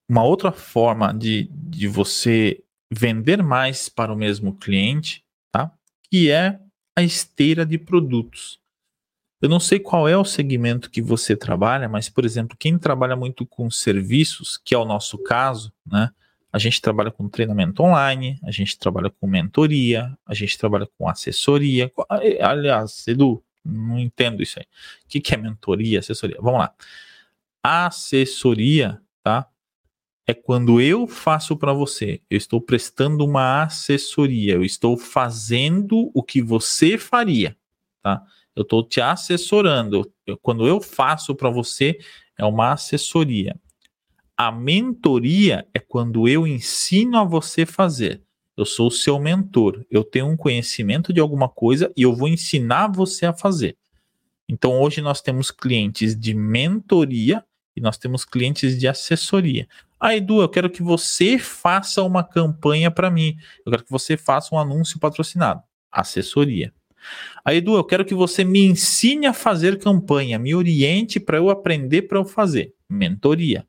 [0.09, 5.73] uma outra forma de, de você vender mais para o mesmo cliente, tá?
[6.09, 6.59] Que é
[6.97, 8.61] a esteira de produtos.
[9.41, 13.15] Eu não sei qual é o segmento que você trabalha, mas, por exemplo, quem trabalha
[13.15, 16.11] muito com serviços, que é o nosso caso, né?
[16.53, 21.09] A gente trabalha com treinamento online, a gente trabalha com mentoria, a gente trabalha com
[21.09, 21.93] assessoria.
[22.41, 24.65] Aliás, Edu, não entendo isso aí.
[25.05, 26.39] O que, que é mentoria, assessoria?
[26.41, 26.75] Vamos lá.
[27.63, 29.47] Assessoria, tá?
[30.27, 32.23] É quando eu faço para você.
[32.31, 34.55] Eu estou prestando uma assessoria.
[34.55, 37.57] Eu estou fazendo o que você faria,
[38.03, 38.23] tá?
[38.59, 40.13] Eu estou te assessorando.
[40.27, 41.97] Eu, quando eu faço para você,
[42.37, 43.55] é uma assessoria.
[44.37, 48.21] A mentoria é quando eu ensino a você fazer.
[48.57, 49.87] Eu sou o seu mentor.
[49.89, 53.77] Eu tenho um conhecimento de alguma coisa e eu vou ensinar você a fazer.
[54.49, 57.45] Então hoje nós temos clientes de mentoria
[57.77, 59.69] e nós temos clientes de assessoria.
[60.01, 63.37] Ah, Edu, eu quero que você faça uma campanha para mim.
[63.65, 65.63] Eu quero que você faça um anúncio patrocinado.
[65.93, 66.73] Assessoria.
[67.45, 71.51] Aí, Edu, eu quero que você me ensine a fazer campanha, me oriente para eu
[71.51, 72.75] aprender para eu fazer.
[72.89, 73.67] Mentoria.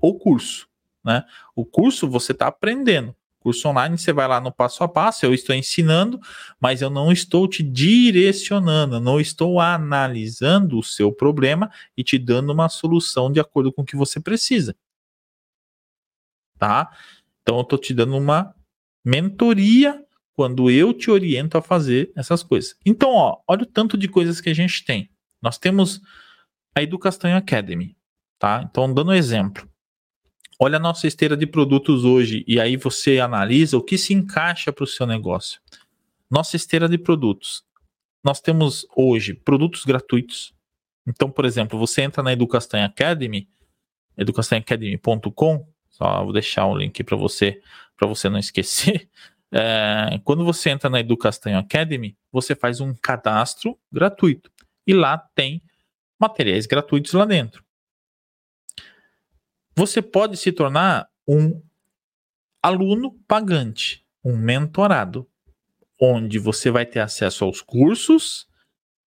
[0.00, 0.68] Ou curso.
[1.04, 1.24] Né?
[1.54, 3.14] O curso você está aprendendo.
[3.44, 6.18] Curso online, você vai lá no passo a passo, eu estou ensinando,
[6.58, 12.50] mas eu não estou te direcionando, não estou analisando o seu problema e te dando
[12.54, 14.74] uma solução de acordo com o que você precisa.
[16.58, 16.90] Tá?
[17.42, 18.54] Então eu estou te dando uma
[19.04, 20.02] mentoria
[20.34, 22.76] quando eu te oriento a fazer essas coisas.
[22.84, 25.10] Então, ó, olha o tanto de coisas que a gente tem.
[25.40, 26.00] Nós temos
[26.74, 27.96] a Educastanho Academy.
[28.38, 28.66] tá?
[28.68, 29.68] Então, dando um exemplo.
[30.58, 34.72] Olha a nossa esteira de produtos hoje e aí você analisa o que se encaixa
[34.72, 35.60] para o seu negócio.
[36.30, 37.64] Nossa esteira de produtos.
[38.22, 40.54] Nós temos hoje produtos gratuitos.
[41.06, 43.48] Então, por exemplo, você entra na Educastanha Academy,
[44.16, 47.60] educastanhaacademy.com, só vou deixar um link para você,
[47.96, 49.08] para você não esquecer.
[49.56, 54.50] É, quando você entra na Educastanha Academy, você faz um cadastro gratuito
[54.84, 55.62] e lá tem
[56.18, 57.64] materiais gratuitos lá dentro.
[59.76, 61.62] Você pode se tornar um
[62.60, 65.28] aluno pagante, um mentorado,
[66.00, 68.48] onde você vai ter acesso aos cursos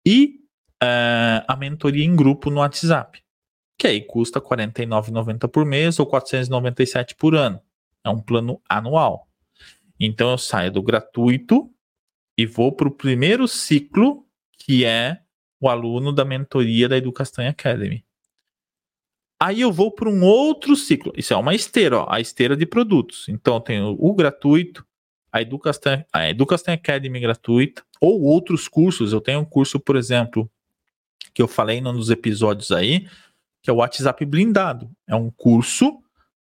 [0.04, 0.40] e
[0.82, 3.24] uh, a mentoria em grupo no WhatsApp,
[3.78, 7.62] que aí custa R$ 49,90 por mês ou R$ 497 por ano.
[8.04, 9.31] É um plano anual.
[10.04, 11.72] Então eu saio do gratuito
[12.36, 14.26] e vou para o primeiro ciclo,
[14.58, 15.22] que é
[15.60, 18.04] o aluno da mentoria da Educação Academy.
[19.40, 21.14] Aí eu vou para um outro ciclo.
[21.16, 23.30] Isso é uma esteira, ó, a esteira de produtos.
[23.30, 24.84] Então eu tenho o gratuito,
[25.32, 29.14] a Educação, a Educação Academy gratuita, ou outros cursos.
[29.14, 30.50] Eu tenho um curso, por exemplo,
[31.32, 33.08] que eu falei nos episódios aí,
[33.62, 34.90] que é o WhatsApp blindado.
[35.08, 36.01] É um curso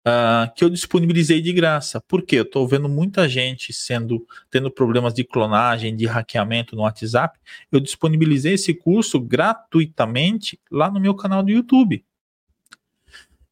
[0.09, 2.01] uh, que eu disponibilizei de graça.
[2.01, 2.37] Por quê?
[2.37, 7.39] Eu estou vendo muita gente sendo tendo problemas de clonagem, de hackeamento no WhatsApp.
[7.71, 12.05] Eu disponibilizei esse curso gratuitamente lá no meu canal do YouTube.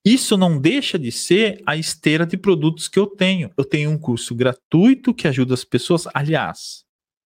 [0.05, 3.51] Isso não deixa de ser a esteira de produtos que eu tenho.
[3.57, 6.07] Eu tenho um curso gratuito que ajuda as pessoas.
[6.15, 6.85] Aliás,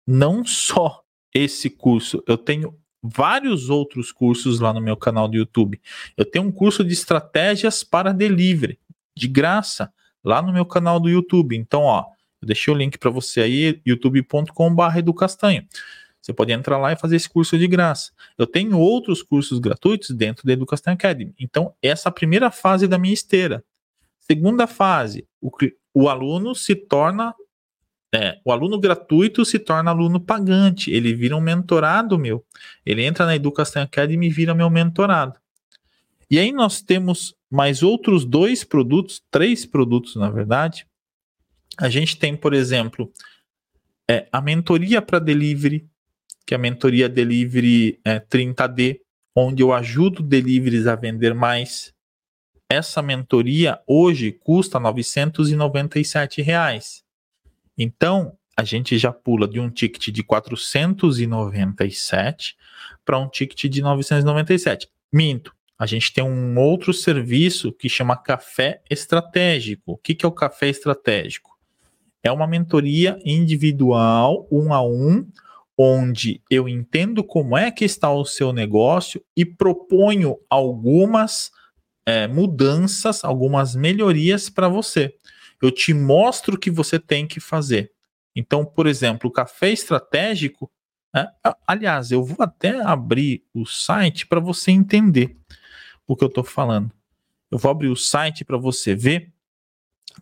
[0.07, 1.03] não só
[1.33, 5.79] esse curso, eu tenho vários outros cursos lá no meu canal do YouTube.
[6.17, 8.79] Eu tenho um curso de estratégias para delivery,
[9.15, 9.91] de graça,
[10.23, 11.55] lá no meu canal do YouTube.
[11.55, 12.05] Então, ó,
[12.41, 15.65] eu deixei o link para você aí, youtube.com/educastanho.
[16.23, 18.13] Você pode entrar lá e fazer esse curso de graça.
[18.37, 21.33] Eu tenho outros cursos gratuitos dentro da Educação Academy.
[21.37, 23.61] Então, essa é a primeira fase da minha esteira.
[24.19, 25.51] Segunda fase, o,
[25.93, 27.35] o aluno se torna.
[28.15, 30.89] É, o aluno gratuito se torna aluno pagante.
[30.91, 32.45] Ele vira um mentorado meu.
[32.85, 35.37] Ele entra na Educação Academy e vira meu mentorado.
[36.31, 40.87] E aí nós temos mais outros dois produtos, três produtos, na verdade.
[41.77, 43.13] A gente tem, por exemplo,
[44.09, 45.87] é, a mentoria para delivery,
[46.47, 49.01] que é a mentoria Delivery é, 30D,
[49.35, 51.93] onde eu ajudo deliveries a vender mais.
[52.67, 57.03] Essa mentoria hoje custa 997 reais.
[57.77, 62.57] Então, a gente já pula de um ticket de 497
[63.05, 64.89] para um ticket de 997.
[65.11, 65.53] Minto.
[65.83, 69.91] A gente tem um outro serviço que chama Café Estratégico.
[69.91, 71.59] O que, que é o Café Estratégico?
[72.23, 75.27] É uma mentoria individual, um a um,
[75.77, 81.51] onde eu entendo como é que está o seu negócio e proponho algumas
[82.05, 85.13] é, mudanças, algumas melhorias para você.
[85.61, 87.91] Eu te mostro o que você tem que fazer.
[88.33, 90.71] Então, por exemplo, o café estratégico.
[91.13, 91.27] Né?
[91.67, 95.42] Aliás, eu vou até abrir o site para você entender
[96.07, 96.91] o que eu estou falando.
[97.49, 99.31] Eu vou abrir o site para você ver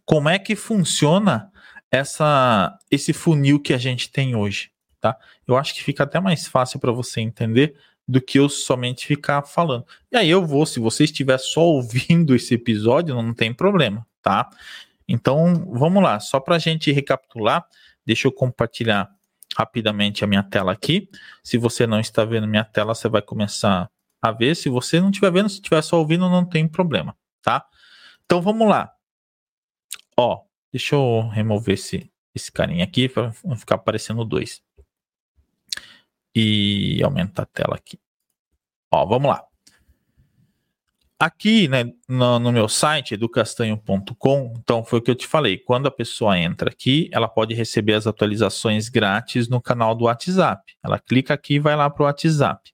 [0.06, 1.52] como é que funciona
[1.90, 4.72] essa, esse funil que a gente tem hoje
[5.02, 5.18] tá?
[5.46, 7.76] Eu acho que fica até mais fácil para você entender
[8.08, 9.86] do que eu somente ficar falando.
[10.12, 14.50] E aí eu vou, se você estiver só ouvindo esse episódio, não tem problema, tá?
[15.08, 17.66] Então, vamos lá, só para a gente recapitular,
[18.06, 19.10] deixa eu compartilhar
[19.58, 21.10] rapidamente a minha tela aqui.
[21.44, 23.90] Se você não está vendo minha tela, você vai começar
[24.22, 24.56] a ver.
[24.56, 27.66] Se você não estiver vendo, se estiver só ouvindo, não tem problema, tá?
[28.26, 28.94] Então, vamos lá.
[30.18, 30.42] Ó,
[30.72, 34.62] deixa eu remover esse, esse carinha aqui para ficar aparecendo dois
[36.36, 38.00] e aumentar a tela aqui.
[38.92, 39.44] Ó, vamos lá.
[41.20, 45.56] Aqui, né, no, no meu site, educastanho.com, então foi o que eu te falei.
[45.56, 50.74] Quando a pessoa entra aqui, ela pode receber as atualizações grátis no canal do WhatsApp.
[50.84, 52.74] Ela clica aqui e vai lá para o WhatsApp.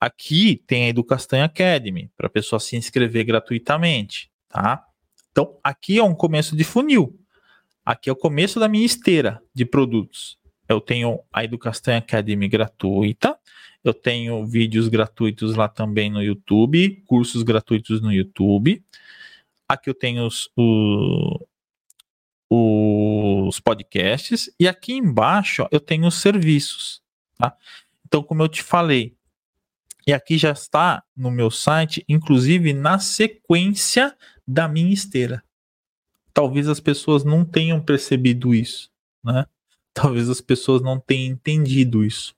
[0.00, 4.84] Aqui tem a Educastanho Academy, para a pessoa se inscrever gratuitamente, tá?
[5.30, 7.18] Então, aqui é um começo de funil.
[7.84, 10.38] Aqui é o começo da minha esteira de produtos
[10.68, 13.38] eu tenho a Educação Academy gratuita,
[13.82, 18.84] eu tenho vídeos gratuitos lá também no YouTube, cursos gratuitos no YouTube.
[19.66, 21.46] Aqui eu tenho os, o,
[22.50, 27.02] os podcasts e aqui embaixo ó, eu tenho os serviços,
[27.38, 27.56] tá?
[28.06, 29.16] Então, como eu te falei,
[30.08, 35.44] e aqui já está no meu site, inclusive na sequência da minha esteira.
[36.32, 38.90] Talvez as pessoas não tenham percebido isso,
[39.22, 39.44] né?
[39.92, 42.34] talvez as pessoas não tenham entendido isso.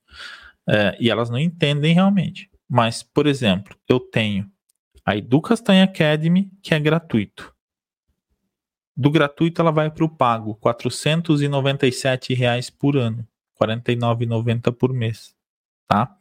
[0.67, 2.51] É, e elas não entendem realmente.
[2.67, 4.51] Mas, por exemplo, eu tenho
[5.05, 7.55] a Educastanha Academy, que é gratuito.
[8.97, 13.25] Do gratuito ela vai para o pago, 497 reais por ano,
[13.57, 15.33] R$ 49,90 por mês,
[15.87, 16.13] tá?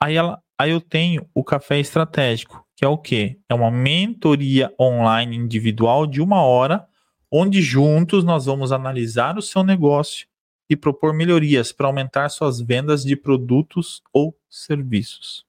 [0.00, 3.38] Aí, ela, aí eu tenho o café estratégico, que é o quê?
[3.48, 6.88] É uma mentoria online individual de uma hora,
[7.30, 10.26] onde juntos nós vamos analisar o seu negócio
[10.70, 15.44] e propor melhorias para aumentar suas vendas de produtos ou serviços.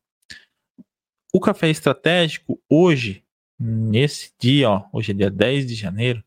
[1.32, 3.24] O café estratégico, hoje,
[3.60, 6.24] nesse dia, ó, hoje é dia 10 de janeiro,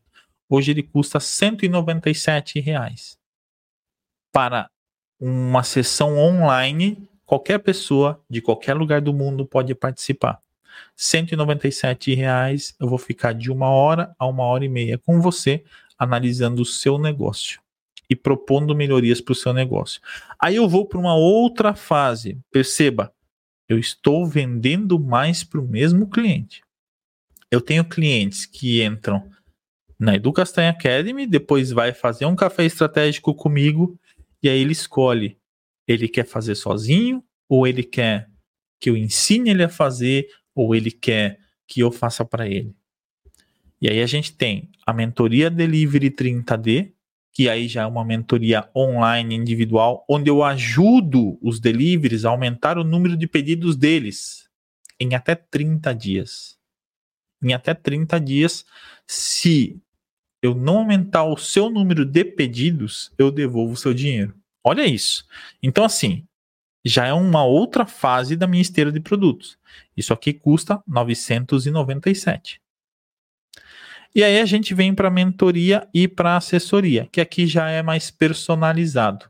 [0.47, 3.17] hoje ele custa 197 reais.
[4.31, 4.69] Para
[5.19, 10.39] uma sessão online, qualquer pessoa de qualquer lugar do mundo pode participar.
[10.95, 15.63] 197 reais, eu vou ficar de uma hora a uma hora e meia com você,
[15.97, 17.59] analisando o seu negócio
[18.07, 19.99] e propondo melhorias para o seu negócio.
[20.39, 22.37] Aí eu vou para uma outra fase.
[22.51, 23.11] Perceba,
[23.67, 26.61] eu estou vendendo mais para o mesmo cliente.
[27.49, 29.27] Eu tenho clientes que entram
[29.97, 33.99] na Educação Academy, depois vai fazer um café estratégico comigo
[34.43, 35.41] e aí ele escolhe.
[35.87, 38.29] Ele quer fazer sozinho ou ele quer
[38.79, 42.75] que eu ensine ele a fazer ou ele quer que eu faça para ele.
[43.81, 46.93] E aí a gente tem a mentoria Delivery 30D,
[47.33, 52.77] que aí já é uma mentoria online individual, onde eu ajudo os deliveries a aumentar
[52.77, 54.49] o número de pedidos deles
[54.99, 56.57] em até 30 dias.
[57.41, 58.65] Em até 30 dias,
[59.05, 59.81] se
[60.41, 64.33] eu não aumentar o seu número de pedidos, eu devolvo o seu dinheiro.
[64.63, 65.25] Olha isso.
[65.61, 66.25] Então, assim,
[66.85, 69.57] já é uma outra fase da minha esteira de produtos.
[69.95, 72.61] Isso aqui custa 997.
[74.15, 78.11] E aí a gente vem para mentoria e para assessoria, que aqui já é mais
[78.11, 79.29] personalizado.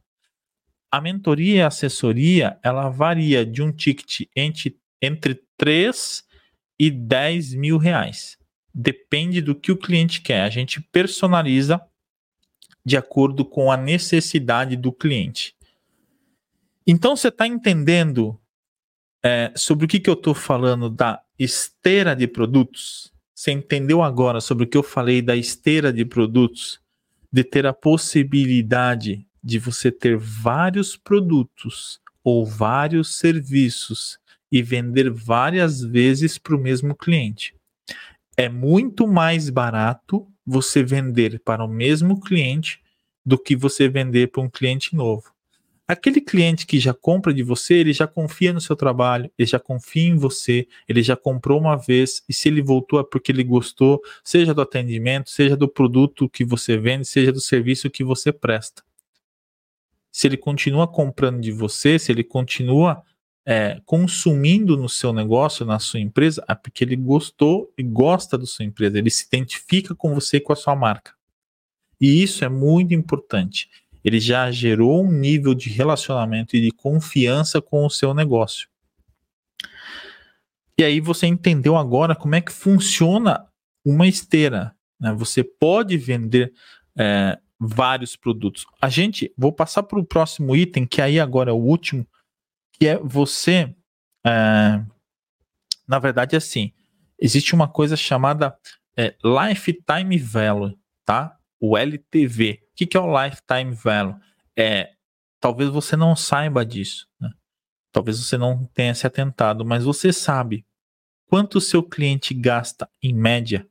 [0.91, 6.23] A mentoria e a assessoria, ela varia de um ticket entre, entre 3
[6.77, 8.37] e 10 mil reais.
[8.73, 10.41] Depende do que o cliente quer.
[10.41, 11.81] A gente personaliza
[12.85, 15.55] de acordo com a necessidade do cliente.
[16.85, 18.39] Então você está entendendo
[19.23, 23.13] é, sobre o que, que eu estou falando da esteira de produtos?
[23.33, 26.81] Você entendeu agora sobre o que eu falei da esteira de produtos?
[27.31, 34.19] De ter a possibilidade de você ter vários produtos ou vários serviços
[34.51, 37.55] e vender várias vezes para o mesmo cliente.
[38.37, 42.81] É muito mais barato você vender para o mesmo cliente
[43.25, 45.33] do que você vender para um cliente novo.
[45.85, 49.59] Aquele cliente que já compra de você, ele já confia no seu trabalho, ele já
[49.59, 53.43] confia em você, ele já comprou uma vez e se ele voltou é porque ele
[53.43, 58.31] gostou, seja do atendimento, seja do produto que você vende, seja do serviço que você
[58.31, 58.81] presta.
[60.09, 63.03] Se ele continua comprando de você, se ele continua
[63.45, 68.45] é, consumindo no seu negócio, na sua empresa, é porque ele gostou e gosta da
[68.45, 71.13] sua empresa, ele se identifica com você e com a sua marca.
[71.99, 73.69] E isso é muito importante
[74.03, 78.67] ele já gerou um nível de relacionamento e de confiança com o seu negócio.
[80.77, 83.47] E aí você entendeu agora como é que funciona
[83.85, 84.75] uma esteira.
[84.99, 85.13] Né?
[85.13, 86.51] Você pode vender
[86.97, 88.65] é, vários produtos.
[88.81, 92.05] A gente, vou passar para o próximo item, que aí agora é o último,
[92.83, 93.73] que é você.
[94.27, 94.83] É,
[95.87, 96.73] na verdade, assim,
[97.17, 98.57] existe uma coisa chamada
[98.97, 101.39] é, Lifetime Value, tá?
[101.61, 102.59] O LTV.
[102.61, 104.19] O que, que é o lifetime value?
[104.57, 104.91] É,
[105.39, 107.29] talvez você não saiba disso, né?
[107.89, 110.65] talvez você não tenha se atentado, mas você sabe
[111.27, 113.65] quanto o seu cliente gasta em média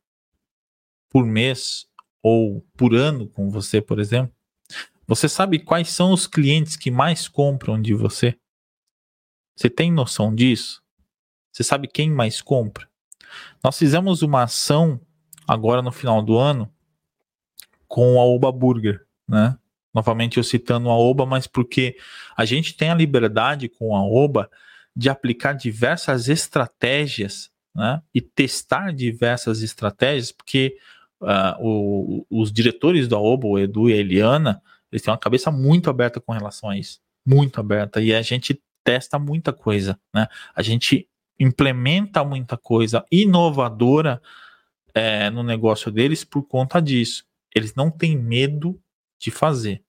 [1.10, 1.86] por mês
[2.22, 4.34] ou por ano com você, por exemplo?
[5.06, 8.38] Você sabe quais são os clientes que mais compram de você?
[9.62, 10.82] Você tem noção disso?
[11.52, 12.88] Você sabe quem mais compra?
[13.62, 15.00] Nós fizemos uma ação
[15.46, 16.68] agora no final do ano
[17.86, 19.56] com a Oba Burger, né?
[19.94, 21.96] Novamente eu citando a Oba, mas porque
[22.36, 24.50] a gente tem a liberdade com a Oba
[24.96, 28.02] de aplicar diversas estratégias, né?
[28.12, 30.76] E testar diversas estratégias, porque
[31.20, 34.60] uh, o, os diretores da Oba, o Edu e a Eliana,
[34.90, 38.60] eles têm uma cabeça muito aberta com relação a isso, muito aberta, e a gente
[38.84, 40.26] testa muita coisa, né?
[40.54, 41.08] A gente
[41.38, 44.20] implementa muita coisa inovadora
[44.94, 47.24] é, no negócio deles por conta disso.
[47.54, 48.80] Eles não têm medo
[49.18, 49.82] de fazer.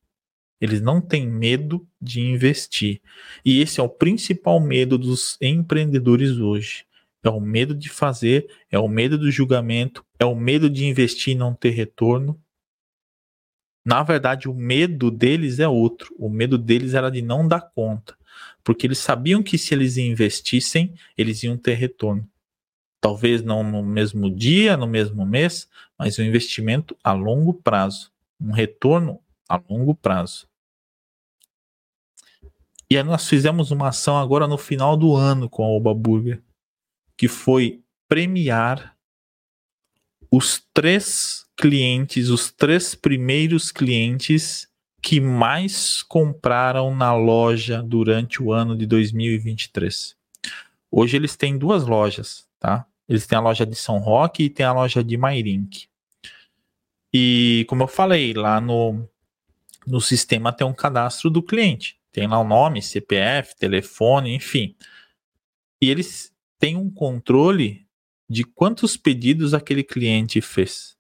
[0.60, 3.02] Eles não têm medo de investir.
[3.44, 6.86] E esse é o principal medo dos empreendedores hoje.
[7.22, 11.34] É o medo de fazer, é o medo do julgamento, é o medo de investir
[11.34, 12.40] e não ter retorno.
[13.86, 16.14] Na verdade, o medo deles é outro.
[16.18, 18.18] O medo deles era de não dar conta.
[18.64, 22.28] Porque eles sabiam que se eles investissem, eles iam ter retorno.
[23.02, 28.52] Talvez não no mesmo dia, no mesmo mês, mas um investimento a longo prazo, um
[28.52, 30.48] retorno a longo prazo.
[32.90, 36.42] E aí nós fizemos uma ação agora no final do ano com a Oba Burger,
[37.18, 38.96] que foi premiar
[40.32, 44.68] os três clientes, os três primeiros clientes
[45.04, 50.16] que mais compraram na loja durante o ano de 2023.
[50.90, 52.88] Hoje eles têm duas lojas, tá?
[53.08, 55.90] Eles têm a loja de São Roque e tem a loja de Mairink.
[57.14, 59.06] E como eu falei, lá no,
[59.86, 62.00] no sistema tem um cadastro do cliente.
[62.10, 64.74] Tem lá o nome, CPF, telefone, enfim.
[65.82, 67.86] E eles têm um controle
[68.30, 70.96] de quantos pedidos aquele cliente fez.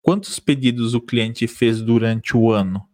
[0.00, 2.88] Quantos pedidos o cliente fez durante o ano.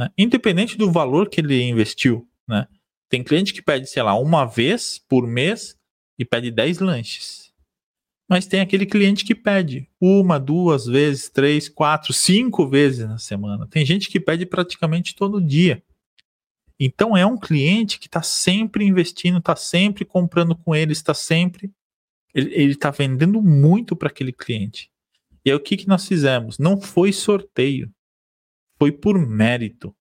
[0.00, 0.10] Né?
[0.16, 2.26] Independente do valor que ele investiu.
[2.48, 2.66] Né?
[3.06, 5.76] Tem cliente que pede, sei lá, uma vez por mês
[6.18, 7.52] e pede 10 lanches.
[8.26, 13.66] Mas tem aquele cliente que pede uma, duas vezes, três, quatro, cinco vezes na semana.
[13.66, 15.82] Tem gente que pede praticamente todo dia.
[16.78, 21.70] Então é um cliente que está sempre investindo, está sempre comprando com ele, está sempre.
[22.32, 24.90] Ele está vendendo muito para aquele cliente.
[25.44, 26.58] E aí o que, que nós fizemos?
[26.58, 27.92] Não foi sorteio
[28.80, 29.94] foi por mérito.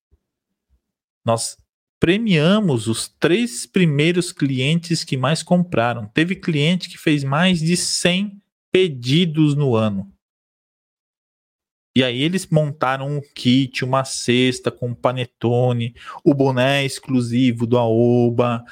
[1.26, 1.58] Nós
[2.00, 6.08] premiamos os três primeiros clientes que mais compraram.
[6.08, 10.10] Teve cliente que fez mais de 100 pedidos no ano.
[11.96, 18.64] E aí eles montaram um kit, uma cesta com panetone, o boné exclusivo do Aoba,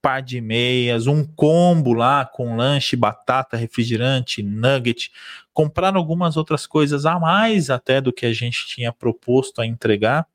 [0.00, 5.12] par de meias, um combo lá com lanche, batata, refrigerante, nugget.
[5.52, 10.26] Compraram algumas outras coisas a mais até do que a gente tinha proposto a entregar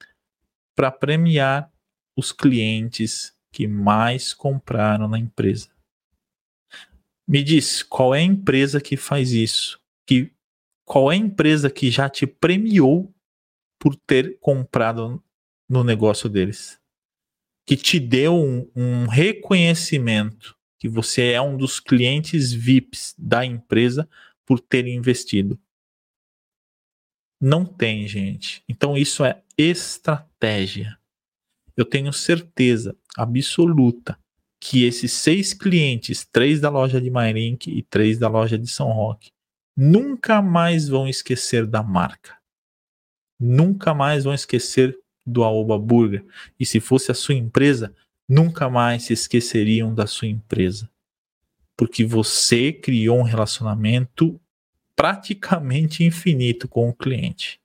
[0.75, 1.71] para premiar
[2.15, 5.69] os clientes que mais compraram na empresa.
[7.27, 9.79] Me diz, qual é a empresa que faz isso?
[10.05, 10.31] Que
[10.87, 13.13] qual é a empresa que já te premiou
[13.77, 15.21] por ter comprado
[15.69, 16.79] no negócio deles?
[17.65, 24.07] Que te deu um, um reconhecimento que você é um dos clientes VIPs da empresa
[24.45, 25.59] por ter investido.
[27.41, 28.63] Não tem, gente.
[28.69, 30.97] Então isso é estratégia.
[31.75, 34.17] Eu tenho certeza absoluta
[34.57, 38.89] que esses seis clientes, três da loja de Mairink e três da loja de São
[38.93, 39.31] Roque,
[39.77, 42.35] nunca mais vão esquecer da marca.
[43.39, 46.25] Nunca mais vão esquecer do Aoba Burger.
[46.59, 47.93] E se fosse a sua empresa,
[48.27, 50.89] nunca mais se esqueceriam da sua empresa.
[51.75, 54.41] Porque você criou um relacionamento
[54.95, 57.61] praticamente infinito com o cliente.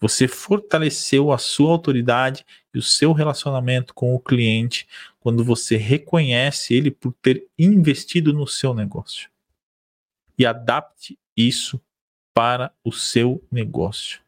[0.00, 4.88] Você fortaleceu a sua autoridade e o seu relacionamento com o cliente
[5.20, 9.28] quando você reconhece ele por ter investido no seu negócio
[10.38, 11.82] e adapte isso
[12.32, 14.22] para o seu negócio.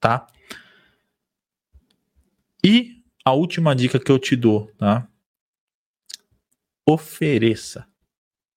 [0.00, 0.26] Tá?
[2.64, 5.08] E a última dica que eu te dou, tá?
[6.86, 7.86] Ofereça.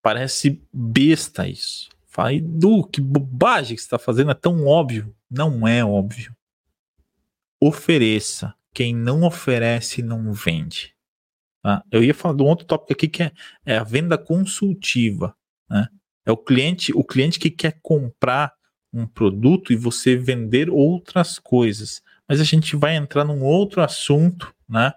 [0.02, 1.90] Parece besta isso.
[2.06, 5.16] Fala, Du, que bobagem que você está fazendo, é tão óbvio.
[5.30, 6.36] Não é óbvio.
[7.60, 8.56] Ofereça.
[8.74, 10.96] Quem não oferece, não vende.
[11.62, 11.84] Tá?
[11.92, 13.32] Eu ia falar um outro tópico aqui que é,
[13.66, 15.36] é a venda consultiva.
[15.70, 15.88] Né?
[16.26, 18.54] É o cliente, o cliente que quer comprar
[18.94, 22.02] um produto e você vender outras coisas.
[22.28, 24.94] Mas a gente vai entrar num outro assunto, né?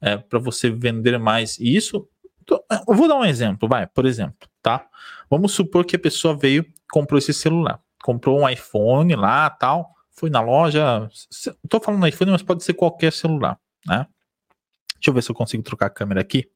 [0.00, 1.58] É, para você vender mais.
[1.58, 2.08] E isso,
[2.50, 4.86] eu vou dar um exemplo, vai, por exemplo, tá?
[5.30, 10.30] Vamos supor que a pessoa veio, comprou esse celular, comprou um iPhone lá, tal, foi
[10.30, 11.08] na loja.
[11.30, 14.06] Estou falando iPhone, mas pode ser qualquer celular, né?
[14.94, 16.50] Deixa eu ver se eu consigo trocar a câmera aqui.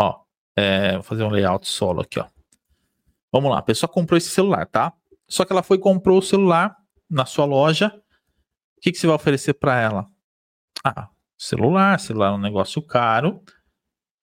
[0.00, 0.22] Ó,
[0.56, 2.26] é, vou fazer um layout solo aqui, ó.
[3.32, 4.92] Vamos lá, a pessoa comprou esse celular, tá?
[5.28, 6.76] Só que ela foi e comprou o celular
[7.08, 7.88] na sua loja.
[8.76, 10.06] O que, que você vai oferecer para ela?
[10.84, 11.08] Ah,
[11.38, 13.42] celular, celular é um negócio caro,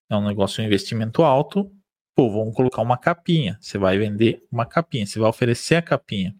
[0.09, 1.71] é um negócio um investimento alto.
[2.15, 3.57] Pô, vamos colocar uma capinha.
[3.61, 6.35] Você vai vender uma capinha, você vai oferecer a capinha.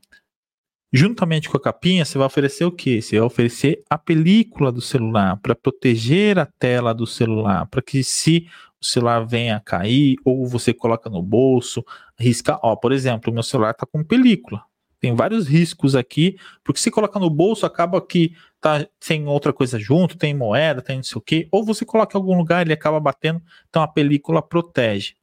[0.92, 3.02] Juntamente com a capinha, você vai oferecer o quê?
[3.02, 8.02] Você vai oferecer a película do celular para proteger a tela do celular, para que
[8.06, 8.48] se
[8.82, 11.84] o celular venha a cair ou você coloca no bolso,
[12.18, 14.64] risca, ó, por exemplo, o meu celular está com película.
[14.98, 19.78] Tem vários riscos aqui, porque se coloca no bolso acaba que tá sem outra coisa
[19.78, 22.74] junto, tem moeda, tem não sei o quê, ou você coloca em algum lugar ele
[22.74, 25.16] acaba batendo, então a película protege.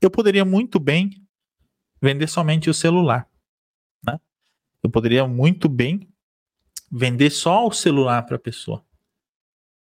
[0.00, 1.10] Eu poderia muito bem
[2.00, 3.31] vender somente o celular
[4.82, 6.08] eu poderia muito bem
[6.90, 8.84] vender só o celular para a pessoa.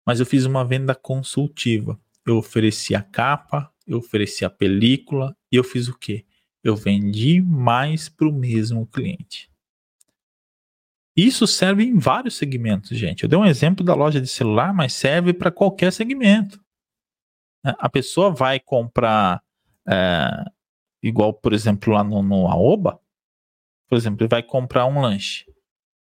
[0.05, 1.99] Mas eu fiz uma venda consultiva.
[2.25, 6.25] Eu ofereci a capa, eu ofereci a película e eu fiz o quê?
[6.63, 9.51] Eu vendi mais para o mesmo cliente.
[11.15, 13.23] Isso serve em vários segmentos, gente.
[13.23, 16.59] Eu dei um exemplo da loja de celular, mas serve para qualquer segmento.
[17.63, 19.41] A pessoa vai comprar,
[19.87, 20.45] é,
[21.01, 22.99] igual, por exemplo, lá no, no Aoba,
[23.87, 25.45] por exemplo, ele vai comprar um lanche.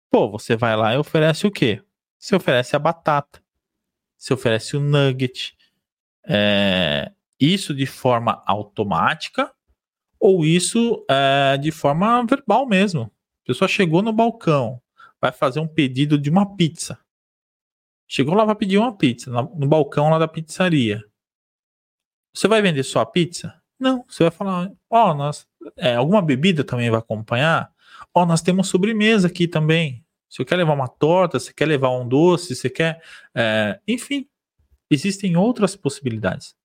[0.09, 1.81] Pô, você vai lá e oferece o quê?
[2.19, 3.41] Você oferece a batata,
[4.17, 5.57] você oferece o nugget.
[6.27, 9.51] É, isso de forma automática
[10.19, 13.11] ou isso é, de forma verbal mesmo.
[13.43, 14.79] A pessoa chegou no balcão,
[15.19, 16.99] vai fazer um pedido de uma pizza.
[18.07, 21.03] Chegou lá, vai pedir uma pizza no balcão lá da pizzaria.
[22.33, 23.59] Você vai vender só a pizza?
[23.79, 25.31] Não, você vai falar, ó, oh,
[25.75, 27.70] é, alguma bebida também vai acompanhar?
[28.13, 30.05] Ó, oh, nós temos sobremesa aqui também.
[30.29, 33.03] Você quer levar uma torta, você quer levar um doce, você quer.
[33.35, 34.29] É, enfim,
[34.89, 36.55] existem outras possibilidades.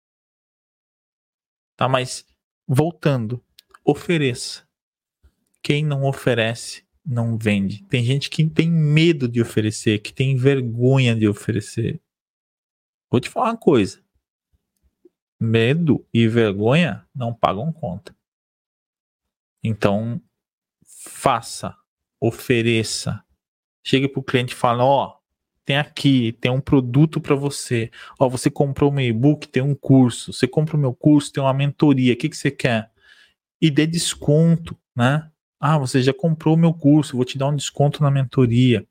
[1.77, 2.25] Tá, mas
[2.67, 3.43] voltando,
[3.85, 4.67] ofereça.
[5.63, 7.85] Quem não oferece, não vende.
[7.85, 12.01] Tem gente que tem medo de oferecer, que tem vergonha de oferecer.
[13.11, 14.01] Vou te falar uma coisa.
[15.39, 18.17] Medo e vergonha não pagam conta.
[19.63, 20.21] Então,
[21.09, 21.75] faça,
[22.21, 23.23] ofereça,
[23.85, 25.17] chega para o cliente e fala: Ó, oh,
[25.65, 27.91] tem aqui, tem um produto para você.
[28.19, 30.33] Ó, você comprou meu e-book, tem um curso.
[30.33, 32.13] Você compra o meu curso, tem uma mentoria.
[32.13, 32.91] O que, que você quer?
[33.61, 35.31] E dê desconto, né?
[35.59, 38.87] Ah, você já comprou o meu curso, vou te dar um desconto na mentoria.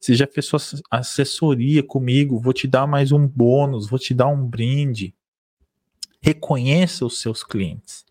[0.00, 4.28] Você já fez sua assessoria comigo, vou te dar mais um bônus, vou te dar
[4.28, 5.14] um brinde.
[6.22, 8.06] Reconheça os seus clientes.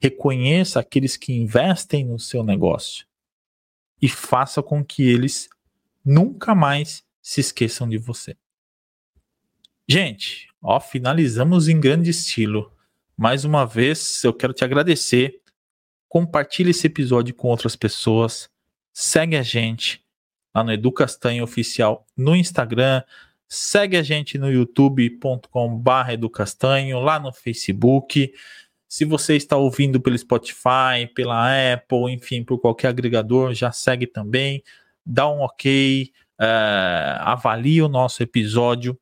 [0.00, 3.06] Reconheça aqueles que investem no seu negócio
[4.00, 5.48] e faça com que eles
[6.04, 8.36] nunca mais se esqueçam de você.
[9.86, 12.72] Gente, ó, finalizamos em grande estilo.
[13.16, 15.40] Mais uma vez, eu quero te agradecer.
[16.08, 18.48] Compartilhe esse episódio com outras pessoas.
[18.92, 20.04] Segue a gente
[20.54, 23.02] lá no Educastanho Oficial no Instagram.
[23.46, 28.32] Segue a gente no youtube.com/educastanho, lá no Facebook.
[28.90, 34.64] Se você está ouvindo pelo Spotify, pela Apple, enfim, por qualquer agregador, já segue também,
[35.06, 38.98] dá um ok, uh, avalie o nosso episódio.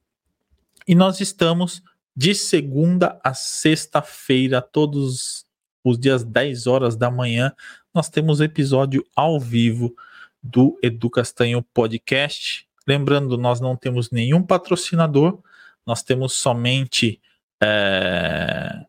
[0.86, 1.82] E nós estamos
[2.14, 5.46] de segunda a sexta-feira, todos
[5.82, 7.50] os dias 10 horas da manhã,
[7.94, 9.96] nós temos episódio ao vivo
[10.42, 12.68] do Edu Castanho Podcast.
[12.86, 15.42] Lembrando, nós não temos nenhum patrocinador,
[15.86, 17.22] nós temos somente
[17.58, 18.84] é,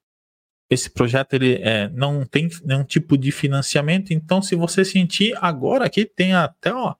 [0.70, 5.86] esse projeto ele é, não tem nenhum tipo de financiamento, então se você sentir agora
[5.86, 6.96] aqui tem até ó,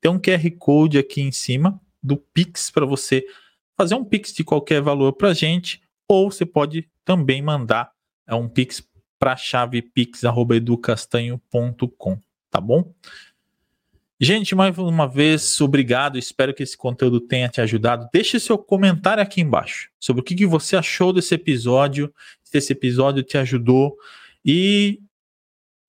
[0.00, 3.24] tem um QR Code aqui em cima do Pix para você
[3.76, 7.92] fazer um Pix de qualquer valor para gente, ou você pode também mandar
[8.26, 8.82] é, um Pix
[9.18, 12.18] para a chave pix@educastanho.com,
[12.50, 12.92] tá bom?
[14.24, 16.16] Gente, mais uma vez, obrigado.
[16.16, 18.08] Espero que esse conteúdo tenha te ajudado.
[18.12, 23.24] Deixe seu comentário aqui embaixo sobre o que, você achou desse episódio, se esse episódio
[23.24, 23.96] te ajudou
[24.44, 25.00] e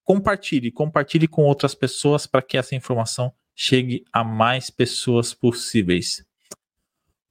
[0.04, 6.26] compartilhe, compartilhe com outras pessoas para que essa informação chegue a mais pessoas possíveis.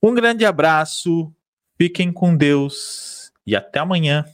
[0.01, 1.35] Um grande abraço,
[1.77, 4.25] fiquem com Deus e até amanhã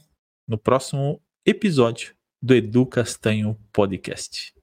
[0.47, 4.58] no próximo episódio do Edu Castanho Podcast.